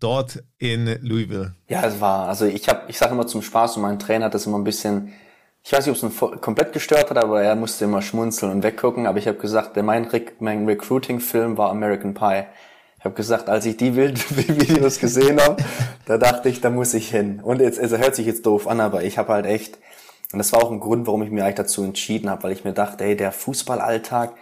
[0.00, 1.54] dort in Louisville.
[1.68, 4.34] Ja, es war, also ich habe, ich sage immer zum Spaß und mein Trainer hat
[4.34, 5.12] das immer ein bisschen
[5.66, 8.62] ich weiß nicht, ob es ihn komplett gestört hat, aber er musste immer schmunzeln und
[8.62, 9.06] weggucken.
[9.06, 12.44] Aber ich habe gesagt, mein, Re mein Recruiting-Film war American Pie.
[12.98, 15.56] Ich habe gesagt, als ich die Videos gesehen habe,
[16.04, 17.40] da dachte ich, da muss ich hin.
[17.42, 19.78] Und jetzt, also hört sich jetzt doof an, aber ich habe halt echt,
[20.32, 22.64] und das war auch ein Grund, warum ich mich eigentlich dazu entschieden habe, weil ich
[22.64, 24.34] mir dachte, ey, der Fußballalltag,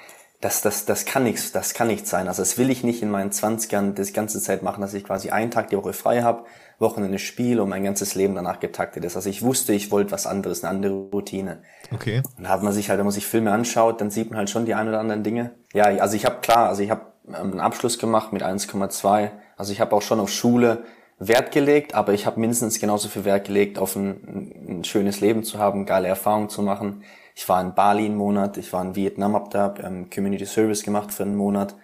[0.42, 2.26] das, das, das kann nichts, das kann nichts sein.
[2.26, 5.30] Also das will ich nicht in meinen 20ern das ganze Zeit machen, dass ich quasi
[5.30, 6.44] einen Tag die Woche frei habe,
[6.80, 9.14] Wochenende Spiel und mein ganzes Leben danach getaktet ist.
[9.14, 11.62] Also ich wusste, ich wollte was anderes, eine andere Routine.
[11.94, 12.24] Okay.
[12.36, 14.66] Und hat man sich halt, wenn man sich Filme anschaut, dann sieht man halt schon
[14.66, 15.52] die ein oder anderen Dinge.
[15.74, 19.30] Ja, also ich habe klar, also ich habe ähm, einen Abschluss gemacht mit 1,2.
[19.56, 20.82] Also ich habe auch schon auf Schule
[21.20, 25.44] Wert gelegt, aber ich habe mindestens genauso viel Wert gelegt, auf ein, ein schönes Leben
[25.44, 27.04] zu haben, geile Erfahrungen zu machen.
[27.34, 30.82] Ich war in Bali einen Monat, ich war in Vietnam, hab da ähm, Community Service
[30.82, 31.74] gemacht für einen Monat.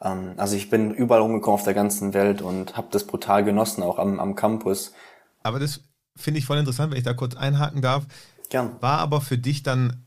[0.00, 3.82] Ähm, also ich bin überall rumgekommen auf der ganzen Welt und habe das brutal genossen,
[3.82, 4.92] auch am, am Campus.
[5.42, 5.80] Aber das
[6.16, 8.04] finde ich voll interessant, wenn ich da kurz einhaken darf.
[8.48, 8.76] Gern.
[8.80, 10.03] War aber für dich dann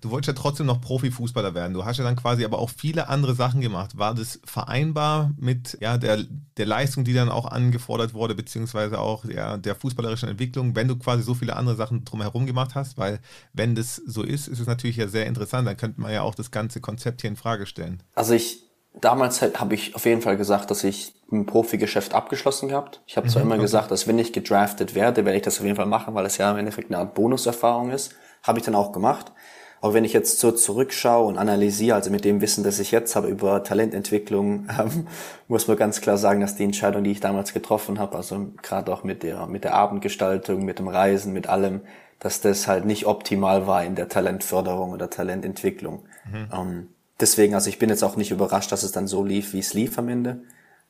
[0.00, 1.74] du wolltest ja trotzdem noch Profifußballer werden.
[1.74, 3.98] Du hast ja dann quasi aber auch viele andere Sachen gemacht.
[3.98, 6.24] War das vereinbar mit ja, der,
[6.56, 10.96] der Leistung, die dann auch angefordert wurde, beziehungsweise auch der, der fußballerischen Entwicklung, wenn du
[10.96, 12.98] quasi so viele andere Sachen drumherum gemacht hast?
[12.98, 13.20] Weil
[13.52, 15.66] wenn das so ist, ist es natürlich ja sehr interessant.
[15.66, 18.02] Dann könnte man ja auch das ganze Konzept hier in Frage stellen.
[18.14, 18.64] Also ich,
[19.00, 23.02] damals habe ich auf jeden Fall gesagt, dass ich ein Profigeschäft abgeschlossen gehabt.
[23.06, 23.62] Ich habe zwar mhm, immer okay.
[23.62, 26.38] gesagt, dass wenn ich gedraftet werde, werde ich das auf jeden Fall machen, weil es
[26.38, 28.14] ja im Endeffekt eine Art Bonuserfahrung ist.
[28.42, 29.32] Habe ich dann auch gemacht.
[29.80, 33.14] Aber wenn ich jetzt so zurückschaue und analysiere, also mit dem Wissen, das ich jetzt
[33.14, 35.06] habe über Talententwicklung, ähm,
[35.46, 38.92] muss man ganz klar sagen, dass die Entscheidung, die ich damals getroffen habe, also gerade
[38.92, 41.82] auch mit der, mit der Abendgestaltung, mit dem Reisen, mit allem,
[42.18, 46.04] dass das halt nicht optimal war in der Talentförderung oder Talententwicklung.
[46.30, 46.48] Mhm.
[46.52, 46.88] Ähm,
[47.20, 49.74] deswegen, also ich bin jetzt auch nicht überrascht, dass es dann so lief, wie es
[49.74, 50.42] lief am Ende.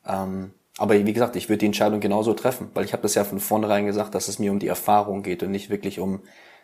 [0.07, 3.25] Ähm, aber wie gesagt, ich würde die Entscheidung genauso treffen, weil ich habe das ja
[3.25, 6.21] von vornherein gesagt, dass es mir um die Erfahrung geht und nicht wirklich um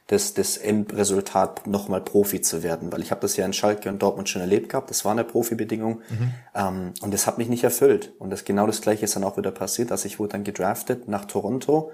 [0.07, 4.01] das, das Endresultat nochmal Profi zu werden, weil ich habe das ja in Schalke und
[4.01, 6.31] Dortmund schon erlebt gehabt, das war eine Profibedingung mhm.
[6.53, 9.37] ähm, und das hat mich nicht erfüllt und das genau das gleiche ist dann auch
[9.37, 11.91] wieder passiert, dass ich wurde dann gedraftet nach Toronto,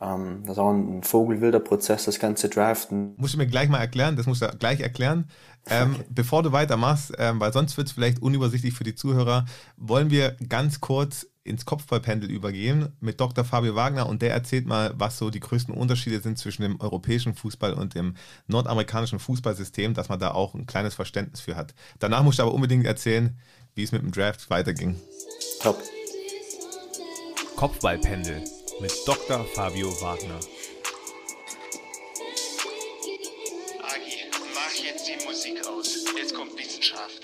[0.00, 3.14] ähm, das ist auch ein vogelwilder Prozess, das ganze Draften.
[3.18, 5.28] Musst du mir gleich mal erklären, das musst du gleich erklären.
[5.68, 6.04] Ähm, okay.
[6.08, 9.44] Bevor du weitermachst, ähm, weil sonst wird es vielleicht unübersichtlich für die Zuhörer,
[9.76, 13.44] wollen wir ganz kurz ins Kopfballpendel übergehen mit Dr.
[13.44, 17.34] Fabio Wagner und der erzählt mal, was so die größten Unterschiede sind zwischen dem europäischen
[17.34, 18.14] Fußball und dem
[18.46, 21.74] nordamerikanischen Fußballsystem, dass man da auch ein kleines Verständnis für hat.
[21.98, 23.38] Danach musst du aber unbedingt erzählen,
[23.74, 25.00] wie es mit dem Draft weiterging.
[25.62, 25.80] Top.
[27.56, 28.44] Kopfballpendel
[28.80, 29.44] mit Dr.
[29.54, 30.40] Fabio Wagner.
[33.82, 36.04] Agi, mach jetzt die Musik aus.
[36.16, 37.19] Jetzt kommt Wissenschaft.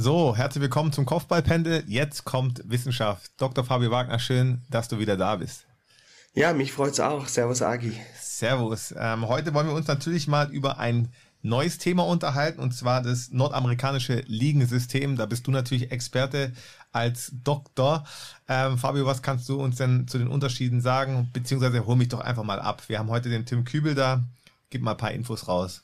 [0.00, 1.82] So, herzlich willkommen zum Kopfballpendel.
[1.88, 3.32] Jetzt kommt Wissenschaft.
[3.36, 3.64] Dr.
[3.64, 5.66] Fabio Wagner, schön, dass du wieder da bist.
[6.34, 7.26] Ja, mich freut's auch.
[7.26, 7.94] Servus, Agi.
[8.16, 8.94] Servus.
[8.96, 13.32] Ähm, heute wollen wir uns natürlich mal über ein neues Thema unterhalten, und zwar das
[13.32, 15.16] nordamerikanische Ligensystem.
[15.16, 16.52] Da bist du natürlich Experte
[16.92, 18.06] als Doktor.
[18.48, 21.28] Ähm, Fabio, was kannst du uns denn zu den Unterschieden sagen?
[21.32, 22.84] Beziehungsweise hol mich doch einfach mal ab.
[22.86, 24.22] Wir haben heute den Tim Kübel da.
[24.70, 25.82] Gib mal ein paar Infos raus.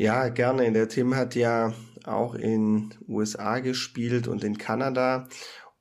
[0.00, 0.70] Ja, gerne.
[0.70, 5.26] Der Tim hat ja auch in USA gespielt und in Kanada.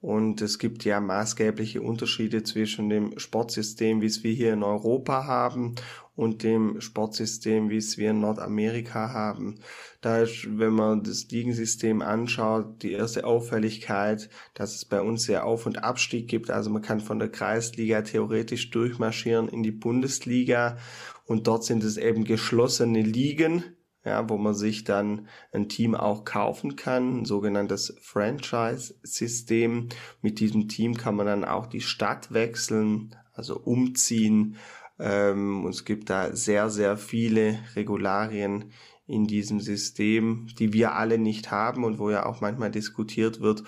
[0.02, 5.26] Und es gibt ja maßgebliche Unterschiede zwischen dem Sportsystem, wie es wir hier in Europa
[5.26, 5.76] haben,
[6.16, 9.60] und dem Sportsystem, wie es wir in Nordamerika haben.
[10.02, 15.46] Da ist, wenn man das Ligensystem anschaut, die erste Auffälligkeit, dass es bei uns sehr
[15.46, 16.50] Auf- und Abstieg gibt.
[16.50, 20.78] Also man kann von der Kreisliga theoretisch durchmarschieren in die Bundesliga
[21.26, 23.77] und dort sind es eben geschlossene Ligen
[24.08, 29.90] ja, wo man sich dann ein Team auch kaufen kann, ein sogenanntes Franchise-System.
[30.22, 34.56] Mit diesem Team kann man dann auch die Stadt wechseln, also umziehen.
[35.00, 38.72] Ähm, und es gibt da sehr, sehr viele Regularien
[39.06, 43.64] in diesem System, die wir alle nicht haben und wo ja auch manchmal diskutiert wird,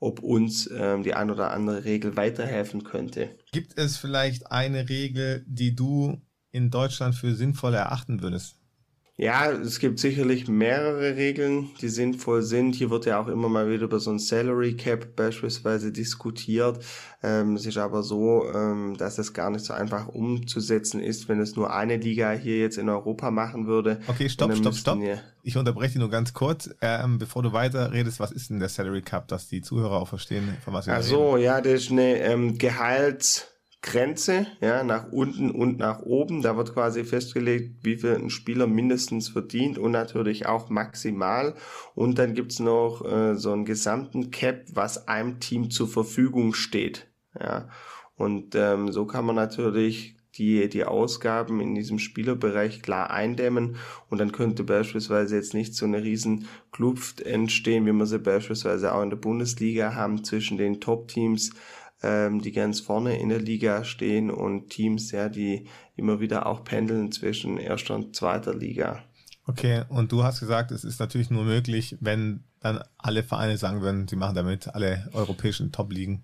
[0.00, 3.36] ob uns ähm, die ein oder andere Regel weiterhelfen könnte.
[3.52, 8.56] Gibt es vielleicht eine Regel, die du in Deutschland für sinnvoll erachten würdest?
[9.16, 12.74] Ja, es gibt sicherlich mehrere Regeln, die sinnvoll sind.
[12.74, 16.84] Hier wird ja auch immer mal wieder über so ein Salary Cap beispielsweise diskutiert.
[17.22, 21.38] Ähm, es ist aber so, ähm, dass es gar nicht so einfach umzusetzen ist, wenn
[21.38, 24.00] es nur eine Liga hier jetzt in Europa machen würde.
[24.08, 24.98] Okay, stopp, stopp, stopp.
[25.44, 28.18] Ich unterbreche nur ganz kurz, ähm, bevor du weiter redest.
[28.18, 31.02] Was ist denn der Salary Cap, dass die Zuhörer auch verstehen, von was wir Ach
[31.02, 31.44] so, reden?
[31.44, 33.53] ja, das ist eine ähm, Gehalts
[33.84, 36.40] Grenze, ja, nach unten und nach oben.
[36.40, 41.54] Da wird quasi festgelegt, wie viel ein Spieler mindestens verdient und natürlich auch maximal.
[41.94, 47.08] Und dann gibt's noch äh, so einen gesamten Cap, was einem Team zur Verfügung steht.
[47.38, 47.68] Ja.
[48.16, 53.76] Und ähm, so kann man natürlich die, die Ausgaben in diesem Spielerbereich klar eindämmen
[54.08, 58.94] und dann könnte beispielsweise jetzt nicht so eine riesen Kluft entstehen, wie wir sie beispielsweise
[58.94, 61.50] auch in der Bundesliga haben zwischen den Top-Teams
[62.04, 66.62] ähm, die ganz vorne in der Liga stehen und Teams, ja, die immer wieder auch
[66.62, 69.02] pendeln zwischen erster und zweiter Liga.
[69.46, 73.82] Okay, und du hast gesagt, es ist natürlich nur möglich, wenn dann alle Vereine sagen
[73.82, 76.22] würden, sie machen damit alle europäischen Top-Ligen.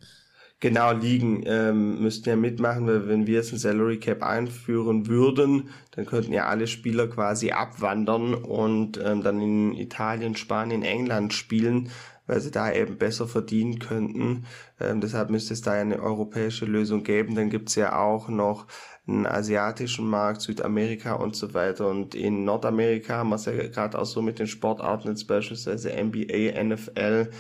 [0.59, 5.71] Genau, Ligen ähm, müssten ja mitmachen, weil wenn wir jetzt ein Salary Cap einführen würden,
[5.93, 11.89] dann könnten ja alle Spieler quasi abwandern und ähm, dann in Italien, Spanien, England spielen
[12.27, 14.47] weil sie da eben besser verdienen könnten.
[14.79, 17.35] Ähm, deshalb müsste es da eine europäische Lösung geben.
[17.35, 18.67] Dann gibt's ja auch noch
[19.07, 21.89] einen asiatischen Markt, Südamerika und so weiter.
[21.89, 25.91] Und in Nordamerika haben wir es ja gerade auch so mit den Sportarten, jetzt beispielsweise
[25.91, 27.31] NBA, NFL,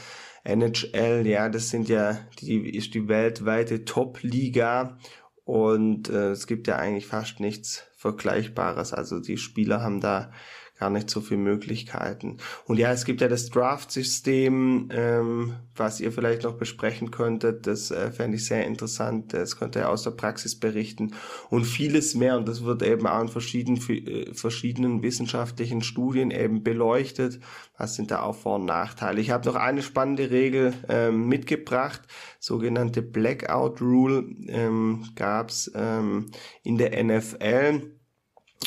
[0.44, 4.98] NHL, ja, das sind ja die ist die weltweite Top-Liga
[5.44, 8.92] und äh, es gibt ja eigentlich fast nichts Vergleichbares.
[8.92, 10.32] Also die Spieler haben da
[10.80, 12.38] gar nicht so viele Möglichkeiten.
[12.64, 17.66] Und ja, es gibt ja das Draft-System, ähm, was ihr vielleicht noch besprechen könntet.
[17.66, 19.34] Das äh, fände ich sehr interessant.
[19.34, 21.14] Das könnte er aus der Praxis berichten.
[21.50, 22.38] Und vieles mehr.
[22.38, 27.40] Und das wird eben auch in verschiedenen, äh, verschiedenen wissenschaftlichen Studien eben beleuchtet.
[27.76, 29.20] Was sind da auch Vor- und Nachteile?
[29.20, 32.00] Ich habe noch eine spannende Regel ähm, mitgebracht.
[32.38, 36.30] Sogenannte Blackout Rule ähm, gab es ähm,
[36.62, 38.00] in der NFL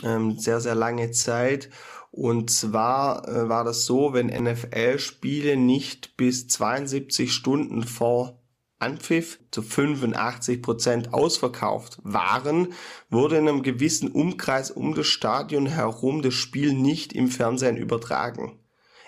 [0.04, 1.70] ähm, sehr, sehr lange Zeit.
[2.16, 8.40] Und zwar äh, war das so, wenn NFL-Spiele nicht bis 72 Stunden vor
[8.78, 12.74] Anpfiff zu 85 Prozent ausverkauft waren,
[13.10, 18.60] wurde in einem gewissen Umkreis um das Stadion herum das Spiel nicht im Fernsehen übertragen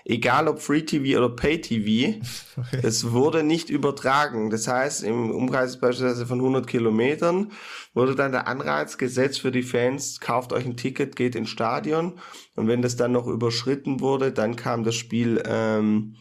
[0.05, 2.19] egal ob Free TV oder Pay TV,
[2.55, 2.79] okay.
[2.83, 4.49] es wurde nicht übertragen.
[4.49, 7.51] Das heißt, im Umkreis beispielsweise von 100 Kilometern
[7.93, 12.13] wurde dann der Anreiz gesetzt für die Fans, kauft euch ein Ticket, geht ins Stadion.
[12.55, 16.15] Und wenn das dann noch überschritten wurde, dann kam das Spiel ähm,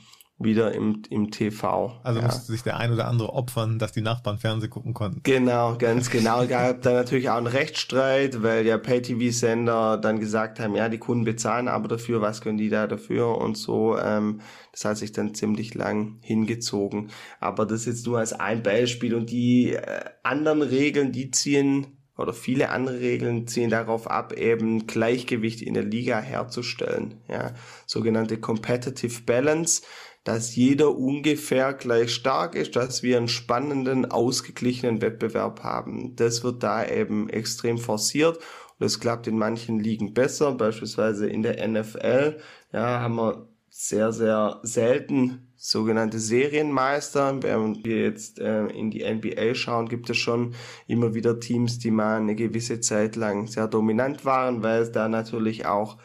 [0.44, 1.98] wieder im, im TV.
[2.02, 2.26] Also ja.
[2.26, 5.20] musste sich der ein oder andere opfern, dass die Nachbarn Fernsehen gucken konnten.
[5.22, 6.46] Genau, ganz genau.
[6.46, 11.24] Gab da natürlich auch einen Rechtsstreit, weil ja Pay-TV-Sender dann gesagt haben, ja, die Kunden
[11.24, 13.98] bezahlen aber dafür, was können die da dafür und so.
[13.98, 14.40] Ähm,
[14.72, 17.10] das hat sich dann ziemlich lang hingezogen.
[17.40, 22.32] Aber das jetzt nur als ein Beispiel und die äh, anderen Regeln, die ziehen oder
[22.32, 27.20] viele andere Regeln ziehen darauf ab, eben Gleichgewicht in der Liga herzustellen.
[27.28, 27.54] Ja,
[27.86, 29.82] sogenannte Competitive Balance
[30.24, 36.16] dass jeder ungefähr gleich stark ist, dass wir einen spannenden, ausgeglichenen Wettbewerb haben.
[36.16, 38.38] Das wird da eben extrem forciert
[38.78, 42.38] und es klappt in manchen Ligen besser, beispielsweise in der NFL.
[42.72, 47.42] Ja, haben wir sehr, sehr selten sogenannte Serienmeister.
[47.42, 50.54] Während wir jetzt äh, in die NBA schauen, gibt es schon
[50.86, 55.66] immer wieder Teams, die mal eine gewisse Zeit lang sehr dominant waren, weil da natürlich
[55.66, 55.98] auch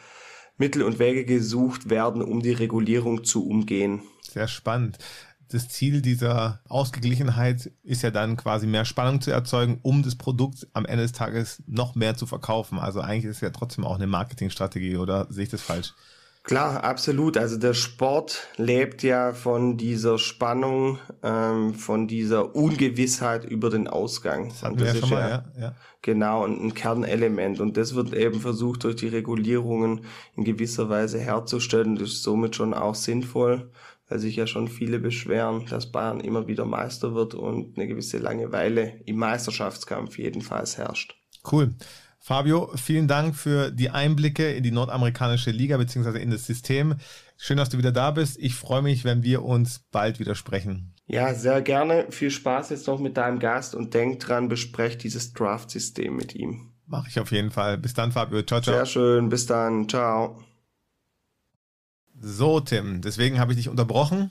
[0.60, 4.02] Mittel und Wege gesucht werden, um die Regulierung zu umgehen.
[4.20, 4.98] Sehr spannend.
[5.48, 10.68] Das Ziel dieser Ausgeglichenheit ist ja dann quasi mehr Spannung zu erzeugen, um das Produkt
[10.74, 12.78] am Ende des Tages noch mehr zu verkaufen.
[12.78, 15.94] Also eigentlich ist es ja trotzdem auch eine Marketingstrategie, oder sehe ich das falsch?
[16.50, 17.36] Klar, absolut.
[17.36, 24.48] Also der Sport lebt ja von dieser Spannung, ähm, von dieser Ungewissheit über den Ausgang.
[24.48, 25.74] Das hatten wir ja schon mal, ja, ja.
[26.02, 27.60] Genau, ein, ein Kernelement.
[27.60, 30.00] Und das wird eben versucht, durch die Regulierungen
[30.34, 31.94] in gewisser Weise herzustellen.
[31.94, 33.70] Das ist somit schon auch sinnvoll,
[34.08, 38.18] weil sich ja schon viele beschweren, dass Bayern immer wieder Meister wird und eine gewisse
[38.18, 41.14] Langeweile im Meisterschaftskampf jedenfalls herrscht.
[41.48, 41.76] Cool.
[42.22, 46.96] Fabio, vielen Dank für die Einblicke in die nordamerikanische Liga beziehungsweise in das System.
[47.38, 48.38] Schön, dass du wieder da bist.
[48.38, 50.94] Ich freue mich, wenn wir uns bald wieder sprechen.
[51.06, 52.06] Ja, sehr gerne.
[52.10, 56.72] Viel Spaß jetzt noch mit deinem Gast und denk dran, besprecht dieses Draft-System mit ihm.
[56.86, 57.78] Mache ich auf jeden Fall.
[57.78, 58.42] Bis dann, Fabio.
[58.42, 58.76] Ciao, ciao.
[58.76, 59.30] Sehr schön.
[59.30, 59.88] Bis dann.
[59.88, 60.44] Ciao.
[62.20, 63.00] So, Tim.
[63.00, 64.30] Deswegen habe ich dich unterbrochen.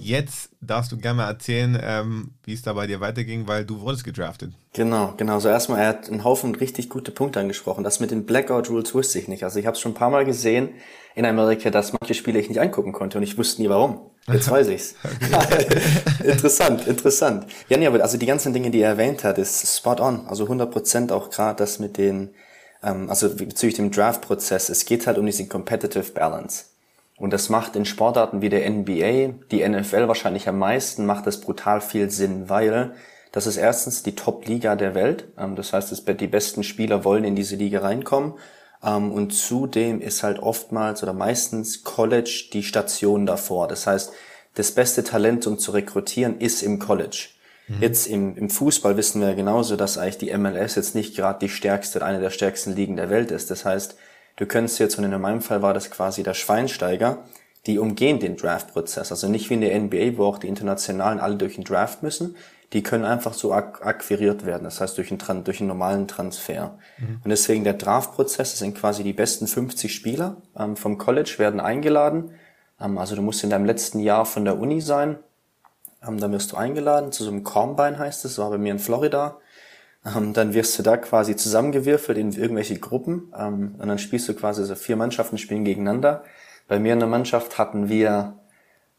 [0.00, 3.80] Jetzt darfst du gerne mal erzählen, ähm, wie es da bei dir weiterging, weil du
[3.80, 4.52] wurdest gedraftet.
[4.72, 5.40] Genau, genau.
[5.40, 7.84] So erstmal, er hat einen Haufen richtig gute Punkte angesprochen.
[7.84, 9.44] Das mit den Blackout Rules wusste ich nicht.
[9.44, 10.70] Also ich habe es schon ein paar Mal gesehen
[11.14, 14.10] in Amerika, dass manche Spiele ich nicht angucken konnte und ich wusste nie warum.
[14.28, 14.94] Jetzt weiß ich's.
[16.24, 17.46] interessant, interessant.
[17.68, 20.26] Ja, nee, aber also die ganzen Dinge, die er erwähnt hat, ist spot on.
[20.26, 22.34] Also 100 Prozent auch gerade das mit den,
[22.82, 24.68] ähm, also bezüglich dem Draft-Prozess.
[24.68, 26.64] Es geht halt um diese Competitive Balance.
[27.18, 31.40] Und das macht in Sportarten wie der NBA, die NFL wahrscheinlich am meisten, macht das
[31.40, 32.94] brutal viel Sinn, weil
[33.32, 35.28] das ist erstens die Top-Liga der Welt.
[35.38, 38.34] Ähm, das heißt, die besten Spieler wollen in diese Liga reinkommen.
[38.82, 43.68] Ähm, und zudem ist halt oftmals oder meistens College die Station davor.
[43.68, 44.12] Das heißt,
[44.54, 47.28] das beste Talent, um zu rekrutieren, ist im College.
[47.68, 47.82] Mhm.
[47.82, 51.48] Jetzt im, im Fußball wissen wir genauso, dass eigentlich die MLS jetzt nicht gerade die
[51.48, 53.50] stärkste, eine der stärksten Ligen der Welt ist.
[53.50, 53.96] Das heißt,
[54.36, 57.18] Du könntest jetzt, und in meinem Fall war das quasi der Schweinsteiger,
[57.66, 59.10] die umgehen den Draft-Prozess.
[59.10, 62.36] Also nicht wie in der NBA, wo auch die Internationalen alle durch den Draft müssen.
[62.72, 66.78] Die können einfach so ak akquiriert werden, das heißt durch einen, durch einen normalen Transfer.
[66.98, 67.20] Mhm.
[67.22, 71.60] Und deswegen der Draft-Prozess, das sind quasi die besten 50 Spieler ähm, vom College, werden
[71.60, 72.32] eingeladen.
[72.80, 75.18] Ähm, also du musst in deinem letzten Jahr von der Uni sein.
[76.06, 78.80] Ähm, dann wirst du eingeladen zu so einem Combine heißt es, war bei mir in
[78.80, 79.38] Florida.
[80.06, 84.34] Ähm, dann wirst du da quasi zusammengewürfelt in irgendwelche Gruppen ähm, und dann spielst du
[84.34, 86.22] quasi so vier Mannschaften spielen gegeneinander.
[86.68, 88.38] Bei mir in der Mannschaft hatten wir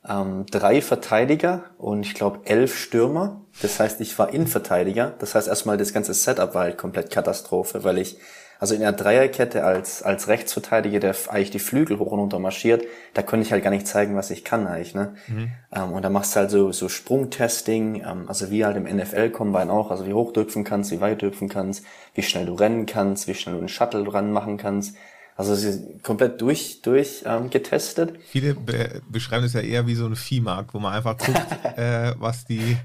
[0.07, 3.41] ähm, drei Verteidiger und ich glaube elf Stürmer.
[3.61, 5.13] Das heißt, ich war Innenverteidiger.
[5.19, 8.17] Das heißt, erstmal das ganze Setup war halt komplett Katastrophe, weil ich
[8.59, 12.83] also in der Dreierkette als, als Rechtsverteidiger, der eigentlich die Flügel hoch und runter marschiert,
[13.13, 14.95] da konnte ich halt gar nicht zeigen, was ich kann eigentlich.
[14.95, 15.13] Ne?
[15.27, 15.51] Mhm.
[15.71, 19.71] Ähm, und da machst du halt so, so Sprungtesting, ähm, also wie halt im NFL-Combine
[19.71, 21.83] auch, also wie hoch du hüpfen kannst, wie weit du hüpfen kannst,
[22.15, 24.95] wie schnell du rennen kannst, wie schnell du einen Shuttle dran machen kannst.
[25.35, 28.15] Also sie ist komplett durch, durch ähm, getestet.
[28.27, 31.45] Viele be beschreiben es ja eher wie so ein Viehmarkt, wo man einfach guckt,
[31.77, 32.75] äh, was die,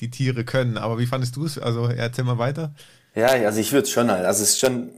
[0.00, 0.76] die Tiere können.
[0.76, 1.58] Aber wie fandest du es?
[1.58, 2.74] Also erzähl mal weiter.
[3.14, 4.26] Ja, also ich würde schon halt.
[4.26, 4.90] Also es ist schon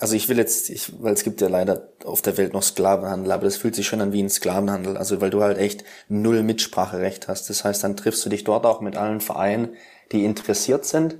[0.00, 3.30] also ich will jetzt, ich, weil es gibt ja leider auf der Welt noch Sklavenhandel,
[3.32, 6.42] aber das fühlt sich schon an wie ein Sklavenhandel, also weil du halt echt null
[6.42, 7.50] Mitspracherecht hast.
[7.50, 9.74] Das heißt, dann triffst du dich dort auch mit allen Vereinen,
[10.10, 11.18] die interessiert sind.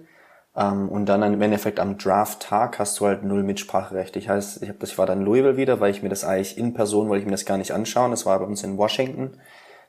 [0.57, 4.16] Ähm, und dann im Endeffekt am Draft-Tag hast du halt null Mitspracherecht.
[4.16, 6.57] Ich heißt, ich, hab ich war dann in Louisville wieder, weil ich mir das eigentlich
[6.57, 8.12] in Person wollte ich mir das gar nicht anschauen.
[8.12, 9.33] Das war bei uns in Washington.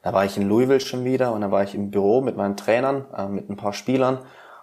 [0.03, 2.57] Da war ich in Louisville schon wieder und dann war ich im Büro mit meinen
[2.57, 4.19] Trainern, äh, mit ein paar Spielern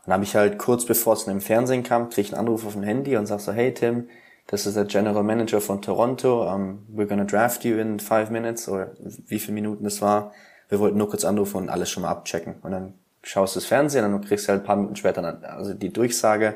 [0.09, 2.73] dann habe ich halt kurz bevor es im Fernsehen kam, krieg ich einen Anruf auf
[2.73, 4.09] dem Handy und sag so, hey Tim,
[4.47, 8.69] das ist der General Manager von Toronto, um, we're gonna draft you in five minutes
[8.69, 8.93] oder
[9.27, 10.33] wie viele Minuten das war.
[10.71, 12.55] Wir wollten nur kurz anrufen und alles schon mal abchecken.
[12.63, 15.21] Und dann schaust du das Fernsehen und dann kriegst du halt ein paar Minuten später
[15.21, 16.55] dann, also die Durchsage,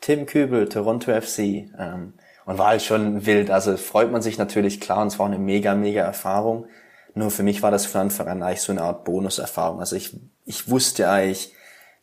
[0.00, 1.38] Tim Kübel, Toronto FC.
[1.78, 2.14] Ähm,
[2.46, 3.50] und war halt schon wild.
[3.50, 6.66] Also freut man sich natürlich klar und es war eine mega, mega Erfahrung.
[7.14, 9.80] Nur für mich war das von Anfang an eigentlich so eine Art Bonuserfahrung.
[9.80, 11.54] Also ich, ich wusste eigentlich,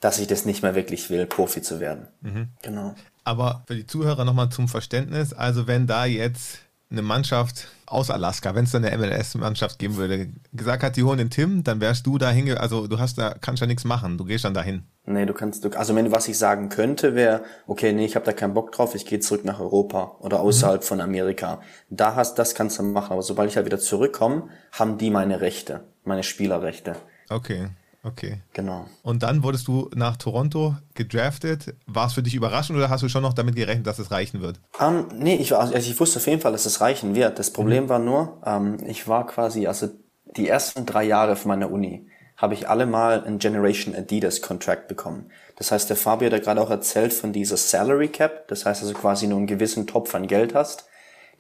[0.02, 2.08] dass ich das nicht mehr wirklich will, Profi zu werden.
[2.22, 2.50] Mhm.
[2.62, 2.96] Genau.
[3.24, 6.60] Aber für die Zuhörer nochmal zum Verständnis, also wenn da jetzt
[6.90, 11.20] eine Mannschaft aus Alaska, wenn es dann eine MLS-Mannschaft geben würde, gesagt hat, die holen
[11.20, 14.18] den Tim, dann wärst du da hinge, also du hast da, kannst ja nichts machen,
[14.18, 14.84] du gehst dann dahin.
[15.06, 18.26] Nee, du kannst, du, also wenn was ich sagen könnte, wäre, okay, nee, ich habe
[18.26, 20.86] da keinen Bock drauf, ich gehe zurück nach Europa oder außerhalb mhm.
[20.86, 21.62] von Amerika.
[21.90, 25.42] Da hast, das kannst du machen, aber sobald ich halt wieder zurückkomme, haben die meine
[25.42, 26.96] Rechte, meine Spielerrechte.
[27.30, 27.70] Okay.
[28.04, 28.42] Okay.
[28.54, 28.88] Genau.
[29.04, 31.76] Und dann wurdest du nach Toronto gedraftet.
[31.86, 34.42] War es für dich überraschend oder hast du schon noch damit gerechnet, dass es reichen
[34.42, 34.60] wird?
[34.80, 37.38] Um, nee, ich, also ich wusste auf jeden Fall, dass es reichen wird.
[37.38, 37.90] Das Problem mhm.
[37.90, 39.90] war nur, um, ich war quasi, also
[40.36, 44.88] die ersten drei Jahre von meiner Uni habe ich alle mal einen Generation Adidas Contract
[44.88, 45.30] bekommen.
[45.58, 48.48] Das heißt, der Fabio hat ja gerade auch erzählt von dieser Salary Cap.
[48.48, 50.86] Das heißt also quasi nur einen gewissen Topf an Geld hast.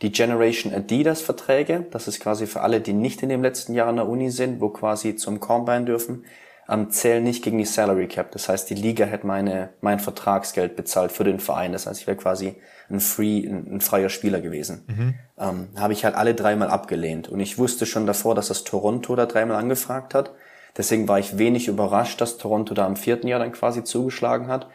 [0.03, 3.87] Die Generation Adidas Verträge, das ist quasi für alle, die nicht in dem letzten Jahr
[3.87, 6.23] an der Uni sind, wo quasi zum Combine dürfen
[6.71, 8.31] ähm, zählen nicht gegen die Salary Cap.
[8.31, 11.73] Das heißt, die Liga hätte meine, mein Vertragsgeld bezahlt für den Verein.
[11.73, 12.55] Das heißt, ich wäre quasi
[12.89, 14.85] ein, free, ein, ein freier Spieler gewesen.
[14.87, 15.15] Mhm.
[15.37, 17.27] Ähm, habe ich halt alle dreimal abgelehnt.
[17.27, 20.31] Und ich wusste schon davor, dass das Toronto da dreimal angefragt hat.
[20.77, 24.67] Deswegen war ich wenig überrascht, dass Toronto da im vierten Jahr dann quasi zugeschlagen hat.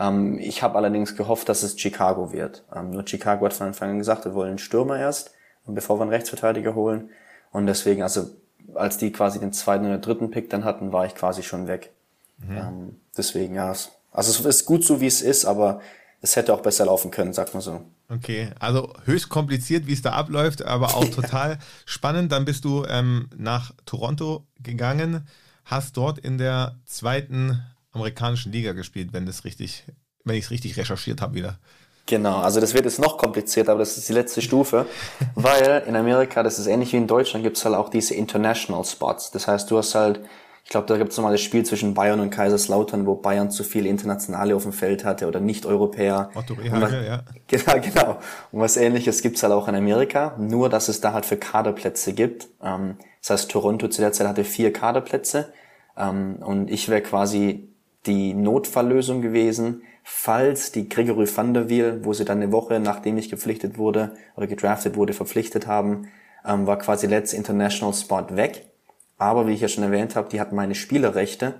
[0.00, 2.64] Ähm, ich habe allerdings gehofft, dass es Chicago wird.
[2.74, 5.32] Ähm, nur Chicago hat von Anfang an gesagt, wir wollen einen Stürmer erst,
[5.66, 7.10] bevor wir einen Rechtsverteidiger holen.
[7.52, 8.26] Und deswegen, also
[8.74, 11.92] als die quasi den zweiten oder dritten Pick dann hatten, war ich quasi schon weg.
[12.38, 12.56] Mhm.
[12.56, 13.74] Ähm, deswegen, ja.
[14.12, 15.80] Also es ist gut so, wie es ist, aber
[16.20, 17.82] es hätte auch besser laufen können, sagt man so.
[18.08, 22.32] Okay, also höchst kompliziert, wie es da abläuft, aber auch total spannend.
[22.32, 25.26] Dann bist du ähm, nach Toronto gegangen,
[25.64, 29.84] hast dort in der zweiten amerikanischen Liga gespielt, wenn das richtig,
[30.24, 31.58] wenn ich es richtig recherchiert habe wieder.
[32.06, 34.86] Genau, also das wird jetzt noch komplizierter, aber das ist die letzte Stufe,
[35.34, 38.84] weil in Amerika, das ist ähnlich wie in Deutschland, gibt es halt auch diese International
[38.84, 39.30] Spots.
[39.30, 40.20] Das heißt, du hast halt
[40.64, 43.64] Ich glaube, da gibt es nochmal das Spiel zwischen Bayern und Kaiserslautern, wo Bayern zu
[43.64, 46.30] viele Internationale auf dem Feld hatte oder Nicht-Europäer.
[46.34, 47.22] Otto ja.
[47.46, 48.18] Genau, genau.
[48.50, 52.14] Und was ähnliches gibt's halt auch in Amerika, nur dass es da halt für Kaderplätze
[52.14, 52.48] gibt.
[52.62, 55.52] Ähm, das heißt, Toronto zu der Zeit hatte vier Kaderplätze
[55.98, 57.68] ähm, und ich wäre quasi
[58.06, 63.18] die Notfalllösung gewesen, falls die Gregory van der Wiel, wo sie dann eine Woche nachdem
[63.18, 66.08] ich gepflichtet wurde oder gedraftet wurde, verpflichtet haben,
[66.46, 68.70] ähm, war quasi Let's International Spot weg
[69.18, 71.54] aber wie ich ja schon erwähnt habe, die hatten meine Spielerrechte.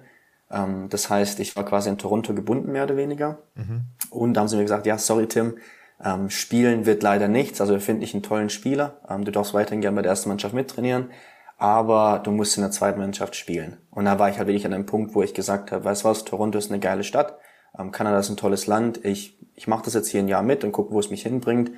[0.51, 3.39] Ähm, das heißt, ich war quasi in Toronto gebunden, mehr oder weniger.
[3.55, 3.83] Mhm.
[4.11, 5.57] Und da haben sie mir gesagt, ja, sorry Tim,
[6.03, 7.61] ähm, spielen wird leider nichts.
[7.61, 8.99] Also wir finden dich einen tollen Spieler.
[9.09, 11.11] Ähm, du darfst weiterhin gerne bei der ersten Mannschaft mittrainieren.
[11.57, 13.79] Aber du musst in der zweiten Mannschaft spielen.
[13.91, 16.09] Und da war ich halt wirklich an einem Punkt, wo ich gesagt habe, weißt du
[16.09, 17.39] was, Toronto ist eine geile Stadt.
[17.79, 19.05] Ähm, Kanada ist ein tolles Land.
[19.05, 21.71] Ich, ich mache das jetzt hier ein Jahr mit und gucke, wo es mich hinbringt.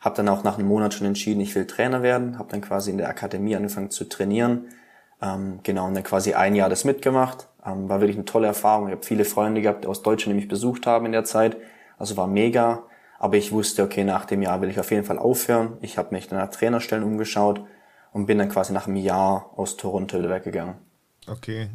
[0.00, 2.38] Habe dann auch nach einem Monat schon entschieden, ich will Trainer werden.
[2.38, 4.66] Habe dann quasi in der Akademie angefangen zu trainieren
[5.24, 7.48] ähm, genau, und dann quasi ein Jahr das mitgemacht.
[7.64, 8.88] Ähm, war wirklich eine tolle Erfahrung.
[8.88, 11.56] Ich habe viele Freunde gehabt aus Deutschland, die mich besucht haben in der Zeit.
[11.98, 12.84] Also war mega.
[13.18, 15.78] Aber ich wusste, okay, nach dem Jahr will ich auf jeden Fall aufhören.
[15.80, 17.64] Ich habe mich dann nach Trainerstellen umgeschaut
[18.12, 20.74] und bin dann quasi nach einem Jahr aus Toronto weggegangen.
[21.26, 21.70] Okay.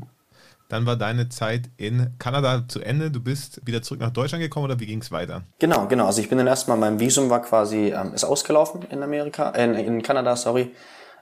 [0.70, 3.09] Dann war deine Zeit in Kanada zu Ende.
[3.09, 5.41] Du bist wieder zurück nach Deutschland gekommen oder wie ging es weiter?
[5.57, 6.05] Genau, genau.
[6.05, 9.84] Also ich bin dann erstmal, mein Visum war quasi, ähm, ist ausgelaufen in Amerika, äh,
[9.84, 10.72] in Kanada, sorry.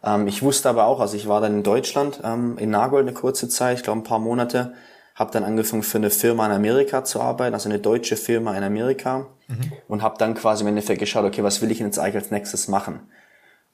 [0.03, 3.13] Ähm, ich wusste aber auch, also ich war dann in Deutschland, ähm, in Nagold eine
[3.13, 4.73] kurze Zeit, ich glaube ein paar Monate,
[5.15, 8.63] habe dann angefangen für eine Firma in Amerika zu arbeiten, also eine deutsche Firma in
[8.63, 9.71] Amerika mhm.
[9.87, 12.67] und habe dann quasi im Endeffekt geschaut, okay, was will ich jetzt eigentlich als nächstes
[12.67, 12.99] machen?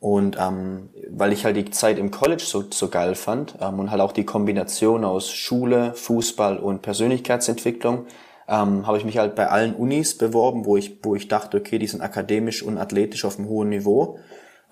[0.03, 3.89] Und ähm, weil ich halt die Zeit im College so, so geil fand ähm, und
[3.89, 8.07] halt auch die Kombination aus Schule, Fußball und Persönlichkeitsentwicklung,
[8.49, 11.79] ähm, habe ich mich halt bei allen Unis beworben, wo ich, wo ich dachte, okay,
[11.79, 14.19] die sind akademisch und athletisch auf einem hohen Niveau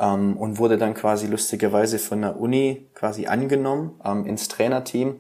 [0.02, 5.16] ähm, und wurde dann quasi lustigerweise von der Uni quasi angenommen ähm, ins Trainerteam,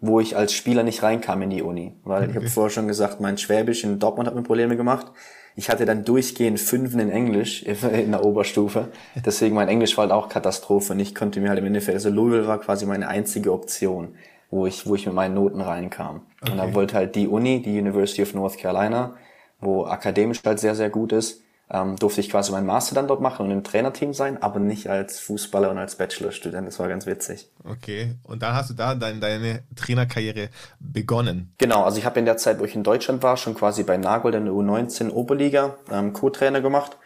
[0.00, 2.30] wo ich als Spieler nicht reinkam in die Uni, weil okay.
[2.30, 5.12] ich habe vorher schon gesagt, mein Schwäbisch in Dortmund hat mir Probleme gemacht.
[5.54, 8.88] Ich hatte dann durchgehend Fünfen in Englisch in der Oberstufe,
[9.24, 12.10] deswegen mein Englisch war halt auch Katastrophe und ich konnte mir halt im Endeffekt, also
[12.10, 14.14] Louisville war quasi meine einzige Option,
[14.50, 16.22] wo ich, wo ich mit meinen Noten reinkam.
[16.40, 16.52] Okay.
[16.52, 19.14] Und dann wollte halt die Uni, die University of North Carolina,
[19.60, 23.20] wo akademisch halt sehr, sehr gut ist, ähm, durfte ich quasi meinen Master dann dort
[23.20, 26.66] machen und im Trainerteam sein, aber nicht als Fußballer und als Bachelorstudent.
[26.68, 27.48] Das war ganz witzig.
[27.64, 30.50] Okay, und dann hast du da dein, deine Trainerkarriere
[30.80, 31.54] begonnen.
[31.58, 33.96] Genau, also ich habe in der Zeit, wo ich in Deutschland war, schon quasi bei
[33.96, 36.98] Nagel in der U19 Oberliga ähm, Co-Trainer gemacht.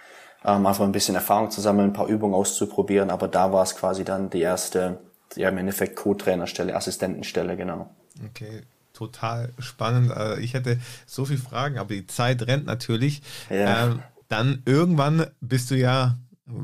[0.45, 3.75] Ähm, einfach ein bisschen Erfahrung zu sammeln, ein paar Übungen auszuprobieren, aber da war es
[3.77, 4.99] quasi dann die erste,
[5.35, 7.91] ja im Endeffekt Co-Trainerstelle, Assistentenstelle, genau.
[8.31, 10.11] Okay, total spannend.
[10.11, 13.23] Also ich hätte so viele Fragen, aber die Zeit rennt natürlich.
[13.51, 13.87] Ja.
[13.87, 16.16] Ähm, dann irgendwann bist du ja,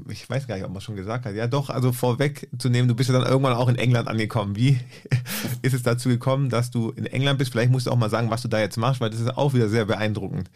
[0.08, 3.10] ich weiß gar nicht, ob man schon gesagt hat, ja doch, also vorwegzunehmen, du bist
[3.10, 4.56] ja dann irgendwann auch in England angekommen.
[4.56, 4.78] Wie
[5.62, 7.52] ist es dazu gekommen, dass du in England bist?
[7.52, 9.54] Vielleicht musst du auch mal sagen, was du da jetzt machst, weil das ist auch
[9.54, 10.50] wieder sehr beeindruckend.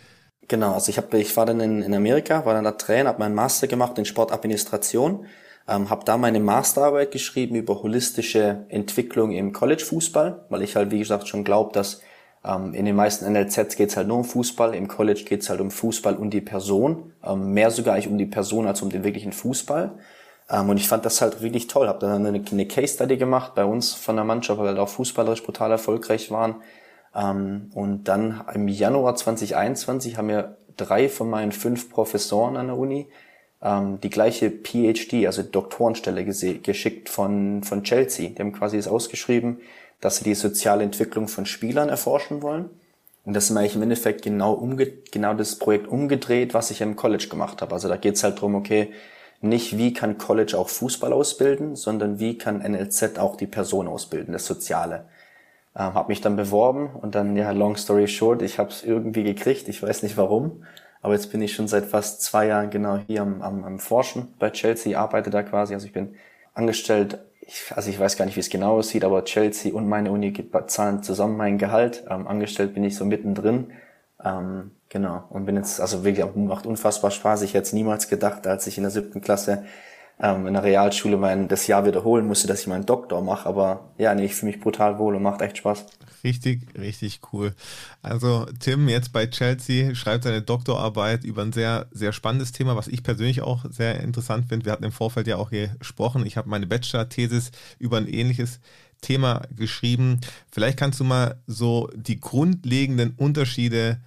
[0.49, 3.19] Genau, also ich, hab, ich war dann in, in Amerika, war dann da Trainer, habe
[3.19, 5.27] meinen Master gemacht in Sportadministration,
[5.67, 11.01] ähm, habe da meine Masterarbeit geschrieben über holistische Entwicklung im College-Fußball, weil ich halt, wie
[11.01, 12.01] gesagt, schon glaube, dass
[12.73, 15.61] in den meisten NLZs geht es halt nur um Fußball, im College geht es halt
[15.61, 19.03] um Fußball und die Person, ähm, mehr sogar eigentlich um die Person als um den
[19.03, 19.99] wirklichen Fußball.
[20.51, 23.55] Ähm, und ich fand das halt wirklich toll, habe dann eine, eine Case Study gemacht
[23.55, 26.57] bei uns von der Mannschaft, weil wir halt auch fußballerisch brutal erfolgreich waren.
[27.15, 33.09] und dann im Januar 2021 haben mir drei von meinen fünf Professoren an der Uni
[34.03, 38.29] die gleiche PhD, also Doktorenstelle geschickt von, von Chelsea.
[38.29, 39.61] Die haben quasi das ausgeschrieben,
[40.01, 42.71] dass sie die soziale Entwicklung von Spielern erforschen wollen.
[43.25, 46.97] Und das ist eigentlich im Endeffekt genau, umge genau das Projekt umgedreht, was ich im
[46.97, 47.73] College gemacht habe.
[47.73, 48.93] Also da geht es halt drum, okay,
[49.41, 54.33] nicht wie kann College auch Fußball ausbilden, sondern wie kann NLZ auch die Person ausbilden,
[54.33, 55.07] das Soziale.
[55.75, 59.25] Ähm, habe mich dann beworben und dann, ja, long story short, ich habe es irgendwie
[59.25, 60.65] gekriegt, ich weiß nicht warum,
[61.03, 64.35] aber jetzt bin ich schon seit fast zwei Jahren genau hier am, am, am Forschen
[64.39, 66.15] bei Chelsea, arbeite da quasi, also ich bin
[66.55, 70.11] angestellt ich, also ich weiß gar nicht, wie es genau aussieht, aber Chelsea und meine
[70.11, 70.33] Uni
[70.67, 72.05] zahlen zusammen mein Gehalt.
[72.11, 73.73] Ähm, angestellt bin ich so mittendrin.
[74.25, 75.25] Ähm, genau.
[75.31, 77.43] Und bin jetzt, also wirklich, macht unfassbar Spaß.
[77.43, 79.65] Ich hätte es niemals gedacht, als ich in der siebten Klasse
[80.21, 83.49] ähm, in der Realschule mein das Jahr wiederholen musste, dass ich meinen Doktor mache.
[83.49, 85.87] Aber ja, nee, ich fühle mich brutal wohl und macht echt Spaß.
[86.25, 87.55] Richtig, richtig cool.
[88.03, 92.89] Also Tim jetzt bei Chelsea schreibt seine Doktorarbeit über ein sehr, sehr spannendes Thema, was
[92.89, 94.65] ich persönlich auch sehr interessant finde.
[94.65, 96.27] Wir hatten im Vorfeld ja auch gesprochen.
[96.27, 98.61] Ich habe meine Bachelor-Thesis über ein ähnliches
[99.03, 100.21] Thema geschrieben.
[100.51, 104.01] Vielleicht kannst du mal so die grundlegenden Unterschiede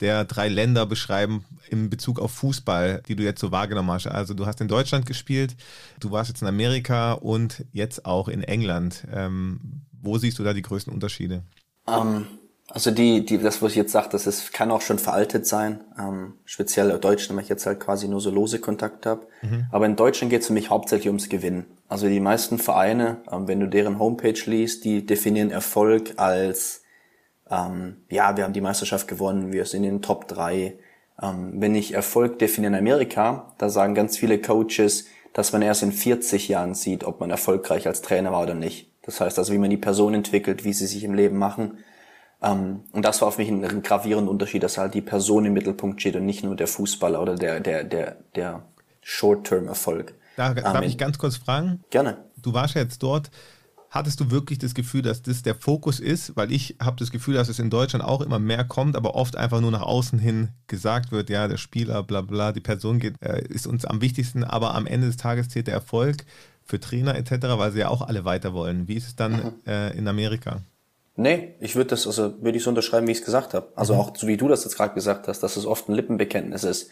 [0.00, 4.06] der drei Länder beschreiben in Bezug auf Fußball, die du jetzt so wahrgenommen hast.
[4.06, 5.56] Also du hast in Deutschland gespielt,
[6.00, 9.06] du warst jetzt in Amerika und jetzt auch in England.
[9.12, 11.42] Ähm, wo siehst du da die größten Unterschiede?
[11.86, 12.26] Ähm,
[12.68, 15.80] also die, die, das, was ich jetzt sage, das ist, kann auch schon veraltet sein.
[15.98, 19.26] Ähm, speziell in Deutschland, weil ich jetzt halt quasi nur so lose Kontakt habe.
[19.42, 19.66] Mhm.
[19.72, 21.66] Aber in Deutschland geht es für mich hauptsächlich ums Gewinnen.
[21.88, 26.82] Also die meisten Vereine, ähm, wenn du deren Homepage liest, die definieren Erfolg als
[27.50, 30.74] ähm, ja, wir haben die Meisterschaft gewonnen, wir sind in den Top 3.
[31.22, 35.82] Ähm, wenn ich Erfolg definiere in Amerika, da sagen ganz viele Coaches, dass man erst
[35.82, 38.90] in 40 Jahren sieht, ob man erfolgreich als Trainer war oder nicht.
[39.02, 41.78] Das heißt also, wie man die Person entwickelt, wie sie sich im Leben machen.
[42.42, 46.00] Ähm, und das war für mich ein, gravierender Unterschied, dass halt die Person im Mittelpunkt
[46.00, 48.62] steht und nicht nur der Fußballer oder der, der, der, der
[49.02, 50.14] Short-Term-Erfolg.
[50.36, 51.82] Da, darf ähm, ich ganz kurz fragen?
[51.90, 52.18] Gerne.
[52.36, 53.30] Du warst ja jetzt dort.
[53.90, 56.36] Hattest du wirklich das Gefühl, dass das der Fokus ist?
[56.36, 59.34] Weil ich habe das Gefühl, dass es in Deutschland auch immer mehr kommt, aber oft
[59.34, 63.20] einfach nur nach außen hin gesagt wird, ja, der Spieler, bla bla, die Person geht,
[63.20, 66.24] äh, ist uns am wichtigsten, aber am Ende des Tages zählt der Erfolg
[66.62, 68.86] für Trainer etc., weil sie ja auch alle weiter wollen.
[68.86, 69.52] Wie ist es dann mhm.
[69.66, 70.60] äh, in Amerika?
[71.16, 73.72] Nee, ich würde das, also würde ich so unterschreiben, wie ich es gesagt habe.
[73.74, 74.00] Also mhm.
[74.00, 76.90] auch so wie du das jetzt gerade gesagt hast, dass es oft ein Lippenbekenntnis ist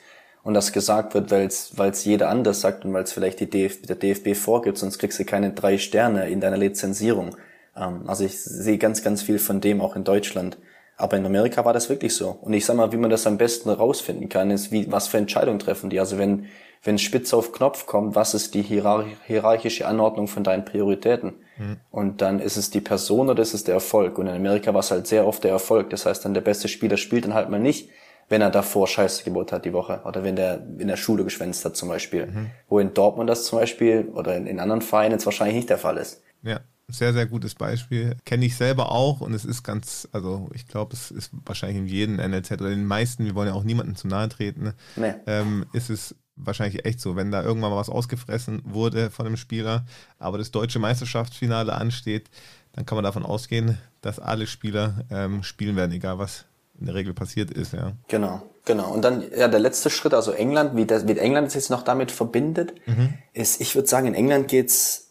[0.49, 3.83] und das gesagt wird, weil es jeder anders sagt und weil es vielleicht die DF,
[3.83, 7.37] der DFB vorgibt, sonst kriegst du keine drei Sterne in deiner Lizenzierung.
[7.77, 10.57] Ähm, also ich sehe ganz, ganz viel von dem auch in Deutschland.
[10.97, 12.31] Aber in Amerika war das wirklich so.
[12.41, 15.19] Und ich sag mal, wie man das am besten rausfinden kann, ist, wie, was für
[15.19, 16.01] Entscheidungen treffen die.
[16.01, 16.47] Also wenn,
[16.83, 21.35] wenn Spitze auf Knopf kommt, was ist die hierarchische Anordnung von deinen Prioritäten?
[21.59, 21.77] Mhm.
[21.91, 24.17] Und dann ist es die Person oder ist es der Erfolg?
[24.17, 25.91] Und in Amerika war es halt sehr oft der Erfolg.
[25.91, 27.91] Das heißt, dann der beste Spieler spielt dann halt mal nicht,
[28.29, 31.65] wenn er davor Scheiße gebaut hat die Woche oder wenn der in der Schule geschwänzt
[31.65, 32.27] hat zum Beispiel.
[32.27, 32.51] Mhm.
[32.69, 35.79] Wo in Dortmund das zum Beispiel oder in, in anderen Vereinen jetzt wahrscheinlich nicht der
[35.79, 36.23] Fall ist.
[36.43, 38.17] Ja, sehr, sehr gutes Beispiel.
[38.25, 41.87] Kenne ich selber auch und es ist ganz, also ich glaube, es ist wahrscheinlich in
[41.87, 45.15] jedem NLZ oder in den meisten, wir wollen ja auch niemandem zu nahe treten, nee.
[45.27, 49.37] ähm, ist es wahrscheinlich echt so, wenn da irgendwann mal was ausgefressen wurde von einem
[49.37, 49.85] Spieler,
[50.19, 52.31] aber das deutsche Meisterschaftsfinale ansteht,
[52.73, 56.47] dann kann man davon ausgehen, dass alle Spieler ähm, spielen werden, egal was
[56.81, 57.93] in der Regel passiert ist, ja.
[58.09, 58.93] Genau, genau.
[58.93, 61.83] Und dann, ja, der letzte Schritt, also England, wie, das, wie England es jetzt noch
[61.83, 63.15] damit verbindet, mhm.
[63.33, 65.11] ist, ich würde sagen, in England geht's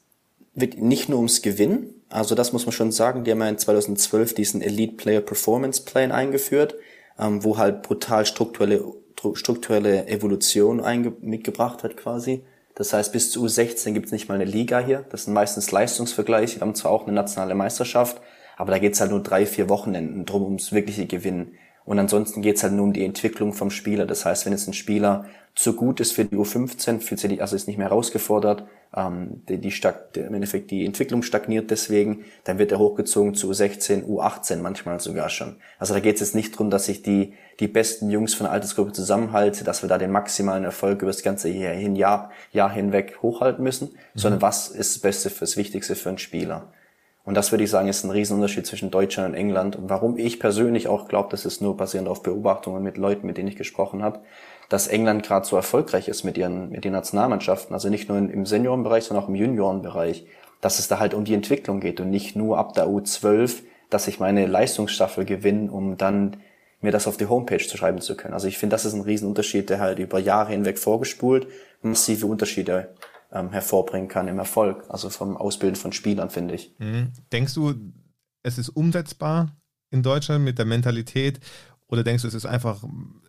[0.53, 4.33] nicht nur ums Gewinnen, also das muss man schon sagen, die haben ja in 2012
[4.33, 6.75] diesen Elite Player Performance Plan eingeführt,
[7.19, 8.83] ähm, wo halt brutal strukturelle,
[9.33, 10.81] strukturelle Evolution
[11.21, 12.43] mitgebracht hat quasi.
[12.75, 15.03] Das heißt, bis zu U16 gibt's nicht mal eine Liga hier.
[15.09, 16.57] Das sind meistens Leistungsvergleiche.
[16.57, 18.21] Wir haben zwar auch eine nationale Meisterschaft,
[18.57, 21.53] aber da geht's halt nur drei, vier Wochenenden drum ums wirkliche Gewinnen.
[21.85, 24.05] Und ansonsten geht's halt nur um die Entwicklung vom Spieler.
[24.05, 27.41] Das heißt, wenn jetzt ein Spieler zu gut ist für die U15, fühlt sich die,
[27.41, 32.25] also ist nicht mehr herausgefordert, ähm, die, die stag, im Endeffekt die Entwicklung stagniert deswegen,
[32.43, 35.55] dann wird er hochgezogen zu U16, U18 manchmal sogar schon.
[35.79, 38.91] Also da geht's jetzt nicht drum, dass ich die, die besten Jungs von der Altersgruppe
[38.91, 43.19] zusammenhalte, dass wir da den maximalen Erfolg über das ganze Jahr, hin, Jahr, Jahr hinweg
[43.21, 44.19] hochhalten müssen, mhm.
[44.19, 46.67] sondern was ist das Beste fürs Wichtigste für einen Spieler.
[47.27, 49.75] Und das würde ich sagen, ist ein Riesenunterschied zwischen Deutschland und England.
[49.75, 53.37] Und warum ich persönlich auch glaube, das ist nur basierend auf Beobachtungen mit Leuten, mit
[53.37, 54.21] denen ich gesprochen habe,
[54.69, 58.45] dass England gerade so erfolgreich ist mit ihren, mit den Nationalmannschaften, also nicht nur im
[58.45, 60.25] Seniorenbereich, sondern auch im Juniorenbereich,
[60.61, 63.55] dass es da halt um die Entwicklung geht und nicht nur ab der U12,
[63.89, 66.37] dass ich meine Leistungsstaffel gewinne, um dann
[66.79, 68.35] mir das auf die Homepage zu schreiben zu können.
[68.35, 71.47] Also ich finde, das ist ein Riesenunterschied, der halt über Jahre hinweg vorgespult
[71.81, 72.95] massive Unterschiede
[73.31, 76.73] ähm, hervorbringen kann im Erfolg, also vom Ausbilden von Spielern, finde ich.
[76.79, 77.11] Mhm.
[77.31, 77.73] Denkst du,
[78.43, 79.55] es ist umsetzbar
[79.89, 81.39] in Deutschland mit der Mentalität
[81.87, 82.83] oder denkst du, es ist einfach,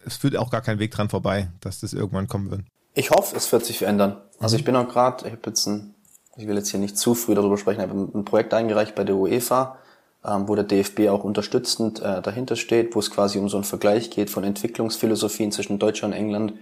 [0.05, 2.63] es führt auch gar kein Weg dran vorbei, dass das irgendwann kommen wird?
[2.95, 4.17] Ich hoffe, es wird sich verändern.
[4.39, 4.59] Also mhm.
[4.59, 5.95] ich bin auch gerade, ich habe jetzt ein,
[6.37, 9.05] ich will jetzt hier nicht zu früh darüber sprechen, ich habe ein Projekt eingereicht bei
[9.05, 9.79] der UEFA,
[10.25, 13.65] ähm, wo der DFB auch unterstützend äh, dahinter steht, wo es quasi um so einen
[13.65, 16.55] Vergleich geht von Entwicklungsphilosophien zwischen Deutschland und England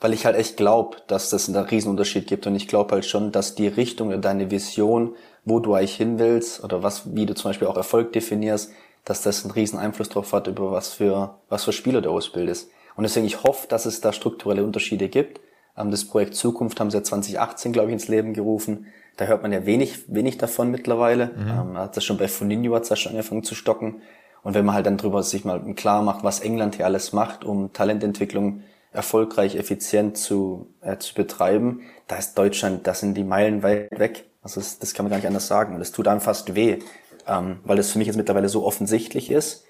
[0.00, 3.32] weil ich halt echt glaube, dass das einen Riesenunterschied gibt und ich glaube halt schon,
[3.32, 5.14] dass die Richtung oder deine Vision,
[5.44, 8.72] wo du eigentlich hin willst oder was, wie du zum Beispiel auch Erfolg definierst,
[9.04, 12.70] dass das einen riesen Einfluss drauf hat, über was für, was für Spieler du ausbildest.
[12.96, 15.40] Und deswegen, ich hoffe, dass es da strukturelle Unterschiede gibt.
[15.76, 18.86] Ähm, das Projekt Zukunft haben sie ja 2018, glaube ich, ins Leben gerufen.
[19.16, 21.30] Da hört man ja wenig, wenig davon mittlerweile.
[21.36, 21.48] Mhm.
[21.48, 24.00] Ähm, hat das schon bei Funinho hat das schon angefangen zu stocken.
[24.42, 27.44] Und wenn man halt dann drüber sich mal klar macht, was England hier alles macht,
[27.44, 28.62] um Talententwicklung
[28.94, 34.26] erfolgreich, effizient zu, äh, zu betreiben, da ist Deutschland, das sind die Meilen weit weg.
[34.42, 35.74] Also das, das kann man gar nicht anders sagen.
[35.74, 36.78] Und das tut einem fast weh,
[37.26, 39.64] ähm, weil das für mich jetzt mittlerweile so offensichtlich ist.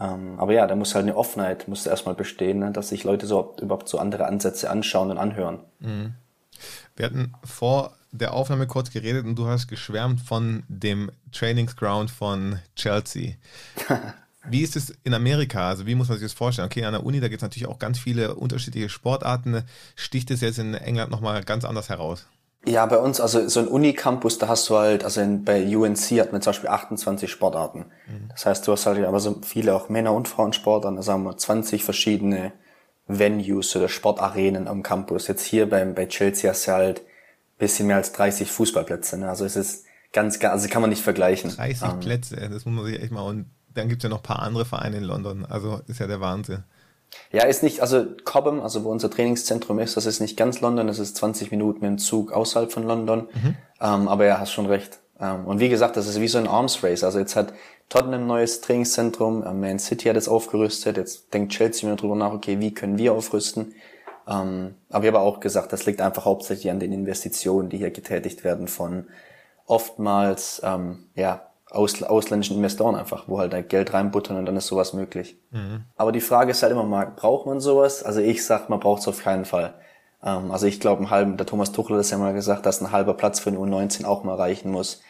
[0.00, 3.26] Ähm, aber ja, da muss halt eine Offenheit, muss erstmal bestehen, ne, dass sich Leute
[3.26, 5.60] so überhaupt so andere Ansätze anschauen und anhören.
[5.78, 6.14] Mhm.
[6.96, 12.58] Wir hatten vor der Aufnahme kurz geredet und du hast geschwärmt von dem Trainingsground von
[12.76, 13.34] Chelsea.
[14.48, 15.68] Wie ist es in Amerika?
[15.68, 16.66] Also wie muss man sich das vorstellen?
[16.66, 19.62] Okay, an der Uni, da gibt es natürlich auch ganz viele unterschiedliche Sportarten.
[19.96, 22.26] Sticht es jetzt in England nochmal ganz anders heraus?
[22.66, 26.18] Ja, bei uns, also so ein Unicampus, da hast du halt, also in, bei UNC
[26.18, 27.86] hat man zum Beispiel 28 Sportarten.
[28.06, 28.28] Mhm.
[28.30, 31.36] Das heißt, du hast halt aber so viele auch Männer- und Frauensportarten, also haben wir
[31.36, 32.52] 20 verschiedene
[33.06, 35.28] Venues oder Sportarenen am Campus.
[35.28, 37.02] Jetzt hier beim, bei Chelsea hast du halt
[37.58, 39.18] bisschen mehr als 30 Fußballplätze.
[39.18, 39.28] Ne?
[39.28, 41.50] Also es ist ganz, ganz, also kann man nicht vergleichen.
[41.50, 44.40] 30 ähm, Plätze, das muss man sich echt mal, und dann gibt's ja noch paar
[44.40, 45.46] andere Vereine in London.
[45.46, 46.64] Also ist ja der Wahnsinn.
[47.30, 50.86] Ja, ist nicht, also Cobham, also wo unser Trainingszentrum ist, das ist nicht ganz London,
[50.86, 53.28] das ist 20 Minuten mit dem Zug außerhalb von London.
[53.32, 53.56] Mhm.
[53.80, 55.00] Ähm, aber ja, hast schon recht.
[55.20, 57.04] Ähm, und wie gesagt, das ist wie so ein Arms Race.
[57.04, 57.52] Also jetzt hat
[57.88, 62.16] Tottenham ein neues Trainingszentrum, äh, Man City hat es aufgerüstet, jetzt denkt Chelsea mir drüber
[62.16, 63.74] nach, okay, wie können wir aufrüsten?
[64.26, 67.90] Ähm, aber ich habe auch gesagt, das liegt einfach hauptsächlich an den Investitionen, die hier
[67.90, 69.06] getätigt werden von
[69.66, 74.66] oftmals ähm, ja aus, ausländischen Investoren einfach, wo halt da Geld reinbuttern und dann ist
[74.66, 75.38] sowas möglich.
[75.50, 75.84] Mhm.
[75.96, 78.02] Aber die Frage ist halt immer mal, braucht man sowas?
[78.02, 79.74] Also ich sag, man braucht es auf keinen Fall.
[80.22, 82.80] Ähm, also ich glaube, ein halben, der Thomas Tuchel hat es ja mal gesagt, dass
[82.80, 85.02] ein halber Platz für eine U19 auch mal reichen muss.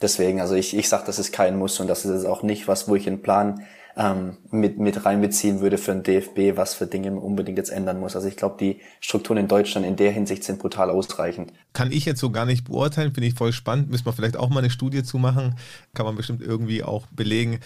[0.00, 2.88] Deswegen, also ich, ich sag, das ist kein Muss und das ist auch nicht was,
[2.88, 3.64] wo ich einen Plan
[3.96, 7.98] ähm, mit, mit reinbeziehen würde für ein DFB, was für Dinge man unbedingt jetzt ändern
[7.98, 8.14] muss.
[8.14, 11.52] Also ich glaube, die Strukturen in Deutschland in der Hinsicht sind brutal ausreichend.
[11.72, 13.90] Kann ich jetzt so gar nicht beurteilen, finde ich voll spannend.
[13.90, 15.56] Müssen wir vielleicht auch mal eine Studie zu machen.
[15.94, 17.60] Kann man bestimmt irgendwie auch belegen.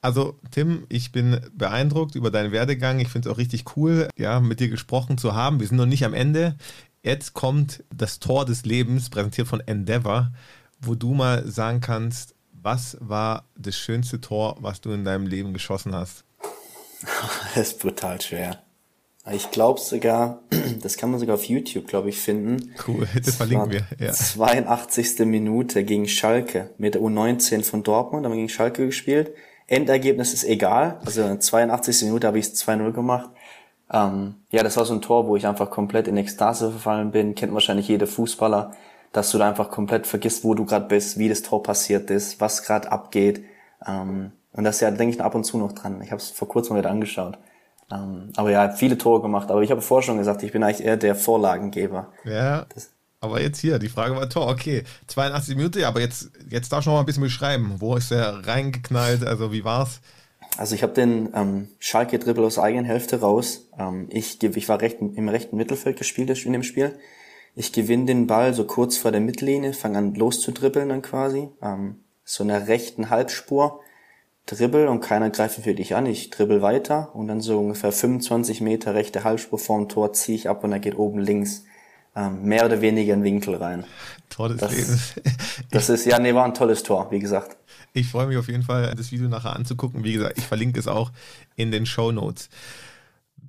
[0.00, 2.98] Also Tim, ich bin beeindruckt über deinen Werdegang.
[2.98, 5.60] Ich finde es auch richtig cool, ja, mit dir gesprochen zu haben.
[5.60, 6.56] Wir sind noch nicht am Ende.
[7.02, 10.32] Jetzt kommt das Tor des Lebens, präsentiert von Endeavor
[10.80, 12.34] wo du mal sagen kannst,
[12.66, 16.24] was war das schönste Tor, was du in deinem Leben geschossen hast?
[17.54, 18.62] Das ist brutal schwer.
[19.30, 20.40] Ich glaube sogar,
[20.82, 22.74] das kann man sogar auf YouTube, glaube ich, finden.
[22.86, 23.82] Cool, das verlinken wir.
[24.00, 24.12] Ja.
[24.12, 25.20] 82.
[25.20, 29.32] Minute gegen Schalke mit der U19 von Dortmund, haben wir gegen Schalke gespielt.
[29.68, 31.00] Endergebnis ist egal.
[31.04, 32.02] Also 82.
[32.02, 33.30] Minute habe ich es 2-0 gemacht.
[33.92, 37.36] Ähm, ja, das war so ein Tor, wo ich einfach komplett in Ekstase verfallen bin.
[37.36, 38.72] Kennt wahrscheinlich jeder Fußballer
[39.16, 42.40] dass du da einfach komplett vergisst, wo du gerade bist, wie das Tor passiert ist,
[42.40, 43.44] was gerade abgeht.
[43.86, 46.02] Ähm, und das ist ja, denke ich, ab und zu noch dran.
[46.02, 47.38] Ich habe es vor kurzem wieder angeschaut.
[47.90, 49.50] Ähm, aber ja, viele Tore gemacht.
[49.50, 52.12] Aber ich habe vorher schon gesagt, ich bin eigentlich eher der Vorlagengeber.
[52.24, 52.66] Ja.
[52.74, 52.90] Das,
[53.20, 56.90] aber jetzt hier, die Frage war Tor, okay, 82 Minuten, aber jetzt, jetzt darfst du
[56.90, 57.76] noch mal ein bisschen beschreiben.
[57.78, 59.24] Wo ist der reingeknallt?
[59.24, 60.00] Also wie war's?
[60.58, 63.68] Also ich habe den ähm, Schalke-Dribbel aus eigener Hälfte raus.
[63.78, 66.98] Ähm, ich, ich war recht, im rechten Mittelfeld gespielt in dem Spiel.
[67.58, 71.96] Ich gewinne den Ball so kurz vor der Mittellinie, fange an loszudribbeln dann quasi, ähm,
[72.22, 73.80] so einer rechten Halbspur,
[74.44, 76.04] dribbel und keiner greift für dich an.
[76.04, 80.50] Ich dribbel weiter und dann so ungefähr 25 Meter rechte Halbspur vorm Tor ziehe ich
[80.50, 81.64] ab und er geht oben links
[82.14, 83.84] ähm, mehr oder weniger in Winkel rein.
[84.28, 85.14] Tor des das, Lebens.
[85.70, 87.56] das ist, ja, nee, war ein tolles Tor, wie gesagt.
[87.94, 90.04] Ich freue mich auf jeden Fall, das Video nachher anzugucken.
[90.04, 91.10] Wie gesagt, ich verlinke es auch
[91.54, 92.50] in den Show Notes.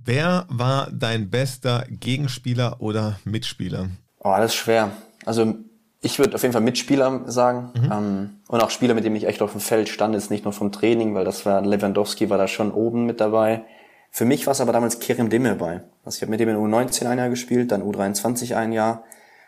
[0.08, 3.90] Wer war dein bester Gegenspieler oder Mitspieler?
[4.22, 4.92] Oh, das ist schwer.
[5.26, 5.56] Also
[6.02, 7.92] ich würde auf jeden Fall Mitspieler sagen mhm.
[7.92, 10.54] ähm, und auch Spieler, mit denen ich echt auf dem Feld stand, ist nicht nur
[10.54, 13.66] vom Training, weil das war Lewandowski war da schon oben mit dabei.
[14.10, 15.82] Für mich war es aber damals Kerem Demirbay.
[16.06, 19.04] Also ich habe mit dem in U19 ein Jahr gespielt, dann U23 ein Jahr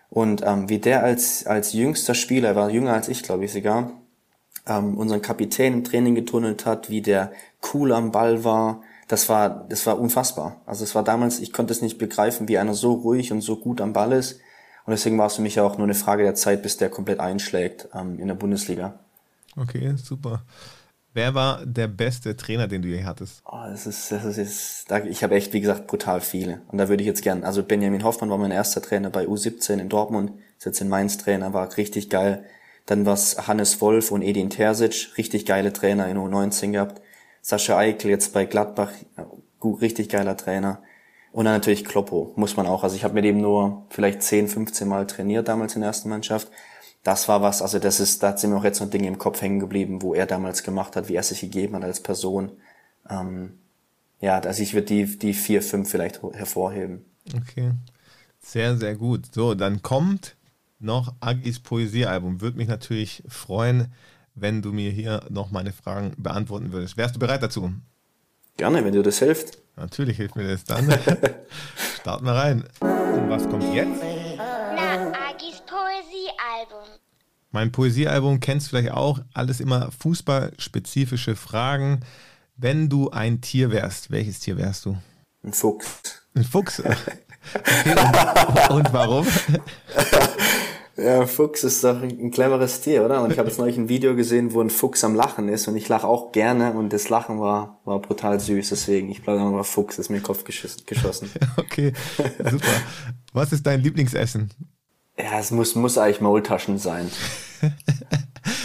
[0.10, 3.53] und ähm, wie der als als jüngster Spieler, er war jünger als ich, glaube ich
[3.53, 3.91] sogar,
[4.68, 7.32] ähm, unseren Kapitän im Training getunnelt hat, wie der
[7.74, 10.62] cool am Ball war, das war, das war unfassbar.
[10.68, 13.57] Also es war damals, ich konnte es nicht begreifen, wie einer so ruhig und so
[13.57, 14.39] gut am Ball ist.
[14.86, 16.89] Und deswegen war es für mich ja auch nur eine Frage der Zeit, bis der
[16.89, 18.99] komplett einschlägt ähm, in der Bundesliga.
[19.57, 20.43] Okay, super.
[21.16, 23.41] Wer war der beste Trainer, den du je hattest?
[23.45, 26.62] Oh, das ist, das ist, ich habe echt, wie gesagt, brutal viele.
[26.68, 29.80] Und da würde ich jetzt gern, also Benjamin Hoffmann war mein erster Trainer bei U17
[29.80, 32.45] in Dortmund, ist jetzt in Mainz Trainer, war richtig geil.
[32.86, 37.01] Dann war es Hannes Wolf und Edin Terzic, richtig geile Trainer in U19 gehabt.
[37.42, 38.92] Sascha Eichel jetzt bei Gladbach,
[39.60, 40.82] gut, richtig geiler Trainer.
[41.32, 42.84] Und dann natürlich Kloppo, muss man auch.
[42.84, 46.10] Also ich habe mit ihm nur vielleicht 10, 15 Mal trainiert damals in der ersten
[46.10, 46.50] Mannschaft.
[47.04, 49.42] Das war was, also das ist, da sind mir auch jetzt noch Dinge im Kopf
[49.42, 52.52] hängen geblieben, wo er damals gemacht hat, wie er sich gegeben hat als Person.
[53.10, 53.60] Ähm,
[54.20, 57.06] ja, also ich würde die, die vier, fünf vielleicht hervorheben.
[57.36, 57.72] Okay.
[58.42, 59.34] Sehr, sehr gut.
[59.34, 60.36] So, dann kommt
[60.80, 62.42] noch Agis Poesiealbum.
[62.42, 63.94] Würde mich natürlich freuen,
[64.42, 66.98] wenn du mir hier noch meine Fragen beantworten würdest.
[66.98, 67.72] Wärst du bereit dazu?
[68.58, 69.58] Gerne, wenn dir das hilft.
[69.78, 70.92] Natürlich hilft mir das dann.
[72.02, 72.64] Starten wir rein.
[72.82, 74.02] Und was kommt jetzt?
[74.38, 76.90] Na, Agis Poesiealbum.
[77.52, 79.20] Mein Poesiealbum kennst du vielleicht auch.
[79.34, 82.02] Alles immer fußballspezifische Fragen.
[82.58, 84.98] Wenn du ein Tier wärst, welches Tier wärst du?
[85.44, 86.02] Ein Fuchs.
[86.36, 86.84] Ein Fuchs?
[87.54, 87.96] Okay,
[88.70, 89.26] und, und warum?
[91.02, 93.22] Ja, Fuchs ist doch ein cleveres Tier, oder?
[93.24, 95.76] Und ich habe jetzt neulich ein Video gesehen, wo ein Fuchs am Lachen ist und
[95.76, 99.64] ich lache auch gerne und das Lachen war, war brutal süß, deswegen, ich bleibe mal
[99.64, 101.30] Fuchs, ist mir in den Kopf geschossen.
[101.58, 101.93] Okay,
[102.38, 102.66] super.
[103.34, 104.50] Was ist dein Lieblingsessen?
[105.18, 107.10] Ja, es muss, muss eigentlich Maultaschen sein.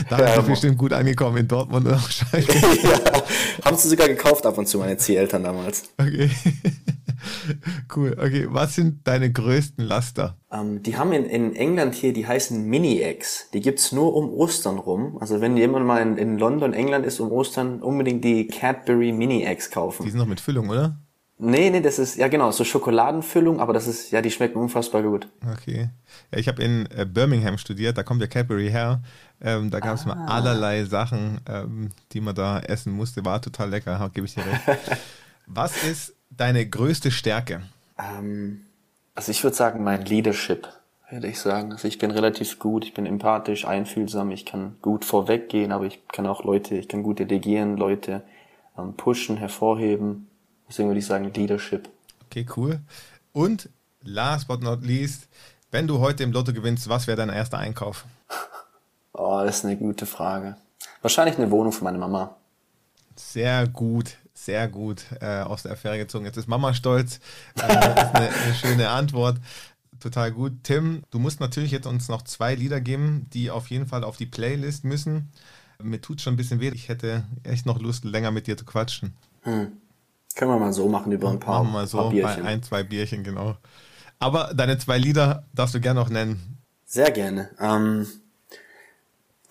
[0.08, 2.52] Da ist es bestimmt gut angekommen in Dortmund oder Schalke.
[2.82, 3.22] ja,
[3.64, 5.90] haben sie sogar gekauft ab und zu, meine Zieheltern damals.
[5.98, 6.30] Okay.
[7.96, 8.16] cool.
[8.18, 10.36] Okay, was sind deine größten Laster?
[10.52, 13.50] Ähm, die haben in, in England hier, die heißen Mini-Eggs.
[13.52, 15.18] Die gibt's nur um Ostern rum.
[15.20, 19.70] Also wenn jemand mal in, in London, England ist um Ostern, unbedingt die Cadbury Mini-Eggs
[19.70, 20.04] kaufen.
[20.04, 20.98] Die sind noch mit Füllung, oder?
[21.36, 25.02] Nee, nee, das ist, ja genau, so Schokoladenfüllung, aber das ist, ja, die schmecken unfassbar
[25.02, 25.26] gut.
[25.52, 25.90] Okay.
[26.30, 29.02] Ja, ich habe in äh, Birmingham studiert, da kommt ja Cadbury her.
[29.40, 33.24] Ähm, da gab es mal allerlei Sachen, ähm, die man da essen musste.
[33.24, 34.62] War total lecker, gebe ich dir recht.
[35.46, 37.62] Was ist deine größte Stärke?
[37.98, 38.64] Ähm,
[39.14, 40.68] also ich würde sagen, mein Leadership,
[41.10, 41.72] würde ich sagen.
[41.72, 46.06] Also ich bin relativ gut, ich bin empathisch, einfühlsam, ich kann gut vorweggehen, aber ich
[46.08, 48.22] kann auch Leute, ich kann gut delegieren, Leute
[48.76, 50.28] ähm, pushen, hervorheben.
[50.68, 51.88] Deswegen würde ich sagen Leadership.
[52.26, 52.80] Okay, cool.
[53.32, 53.68] Und
[54.02, 55.28] last but not least,
[55.70, 58.04] wenn du heute im Lotto gewinnst, was wäre dein erster Einkauf?
[59.16, 60.56] Oh, das ist eine gute Frage.
[61.00, 62.34] Wahrscheinlich eine Wohnung für meine Mama.
[63.14, 66.24] Sehr gut, sehr gut äh, aus der Affäre gezogen.
[66.24, 67.20] Jetzt ist Mama stolz.
[67.56, 69.38] Äh, das ist eine, eine schöne Antwort.
[70.00, 70.52] Total gut.
[70.62, 74.16] Tim, du musst natürlich jetzt uns noch zwei Lieder geben, die auf jeden Fall auf
[74.16, 75.30] die Playlist müssen.
[75.82, 76.70] Mir tut schon ein bisschen weh.
[76.74, 79.14] Ich hätte echt noch Lust, länger mit dir zu quatschen.
[79.42, 79.72] Hm.
[80.34, 82.44] Können wir mal so machen über ein paar, Machen wir mal so Bierchen.
[82.44, 83.56] ein, zwei Bierchen, genau.
[84.18, 86.58] Aber deine zwei Lieder darfst du gerne noch nennen.
[86.84, 87.50] Sehr gerne.
[87.60, 88.06] Ähm,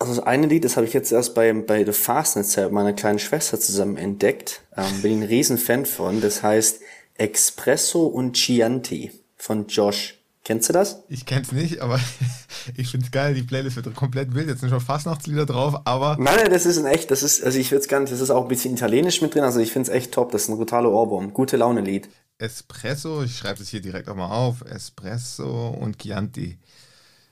[0.03, 2.93] also das eine Lied, das habe ich jetzt erst bei, bei The Fastness mit meiner
[2.93, 4.61] kleinen Schwester zusammen entdeckt.
[4.75, 6.19] Ähm, bin ein riesen Fan von.
[6.19, 6.81] Das heißt
[7.15, 10.19] Espresso und Chianti von Josh.
[10.43, 11.03] Kennst du das?
[11.07, 12.01] Ich kenn's nicht, aber
[12.75, 13.33] ich find's geil.
[13.33, 14.49] Die Playlist wird komplett wild.
[14.49, 17.57] Jetzt sind schon Fastnachtslieder drauf, aber Nein, nein, das ist ein echt, das ist, also
[17.57, 19.71] ich würde es gar nicht, das ist auch ein bisschen italienisch mit drin, also ich
[19.71, 21.31] finde es echt top, das ist ein brutaler Ohrwurm.
[21.31, 22.09] Gute Laune-Lied.
[22.39, 24.65] Espresso, ich schreibe es hier direkt auch mal auf.
[24.65, 26.57] Espresso und Chianti.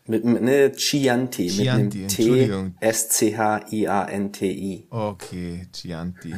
[0.08, 2.86] Mit, mit ne, Chianti, Chianti, mit einem T.
[3.62, 4.88] S-C-H-I-A-N-T-I.
[4.90, 6.34] Okay, Chianti.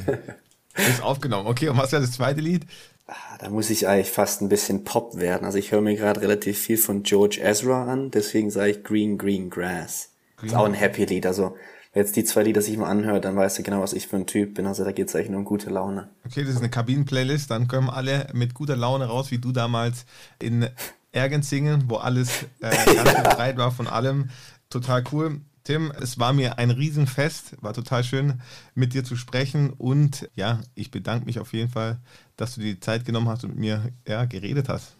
[0.75, 1.47] Ist aufgenommen.
[1.47, 2.65] Okay, und was wäre das zweite Lied?
[3.07, 5.45] Ah, Da muss ich eigentlich fast ein bisschen Pop werden.
[5.45, 9.17] Also ich höre mir gerade relativ viel von George Ezra an, deswegen sage ich Green
[9.17, 10.09] Green Grass.
[10.41, 11.25] Ist auch ein Happy Lied.
[11.25, 11.55] Also
[11.93, 14.15] wenn jetzt die zwei Lieder sich mal anhört, dann weißt du genau, was ich für
[14.17, 14.65] ein Typ bin.
[14.65, 16.09] Also da geht's eigentlich nur um gute Laune.
[16.25, 17.51] Okay, das ist eine Kabinen-Playlist.
[17.51, 20.05] Dann kommen alle mit guter Laune raus, wie du damals
[20.39, 20.67] in
[21.13, 24.29] Ergenzingen, wo alles äh, ganz befreit war von allem.
[24.69, 25.39] Total cool.
[25.63, 28.41] Tim, es war mir ein Riesenfest, war total schön
[28.75, 31.99] mit dir zu sprechen und ja, ich bedanke mich auf jeden Fall,
[32.35, 34.97] dass du dir die Zeit genommen hast und mit mir ja, geredet hast.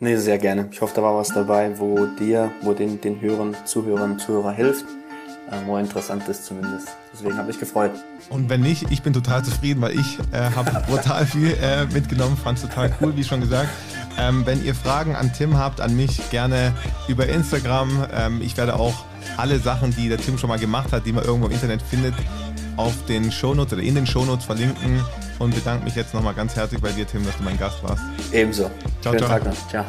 [0.00, 0.68] Nee, sehr gerne.
[0.70, 4.84] Ich hoffe, da war was dabei, wo dir, wo den, den Hörern, Zuhörern, Zuhörer hilft.
[5.50, 6.88] Äh, wo interessant ist zumindest.
[7.12, 7.92] Deswegen habe ich gefreut.
[8.30, 12.36] Und wenn nicht, ich bin total zufrieden, weil ich äh, habe brutal viel äh, mitgenommen,
[12.36, 13.68] fand es total cool, wie schon gesagt.
[14.18, 16.72] Ähm, wenn ihr Fragen an Tim habt, an mich gerne
[17.08, 18.06] über Instagram.
[18.12, 19.04] Ähm, ich werde auch
[19.36, 22.14] alle Sachen, die der Tim schon mal gemacht hat, die man irgendwo im Internet findet,
[22.76, 25.04] auf den Shownotes oder in den Shownotes verlinken
[25.38, 28.02] und bedanke mich jetzt nochmal ganz herzlich bei dir, Tim, dass du mein Gast warst.
[28.32, 28.70] Ebenso.
[29.00, 29.28] Ciao, Schönen ciao.
[29.28, 29.68] Tag noch.
[29.68, 29.84] Ciao.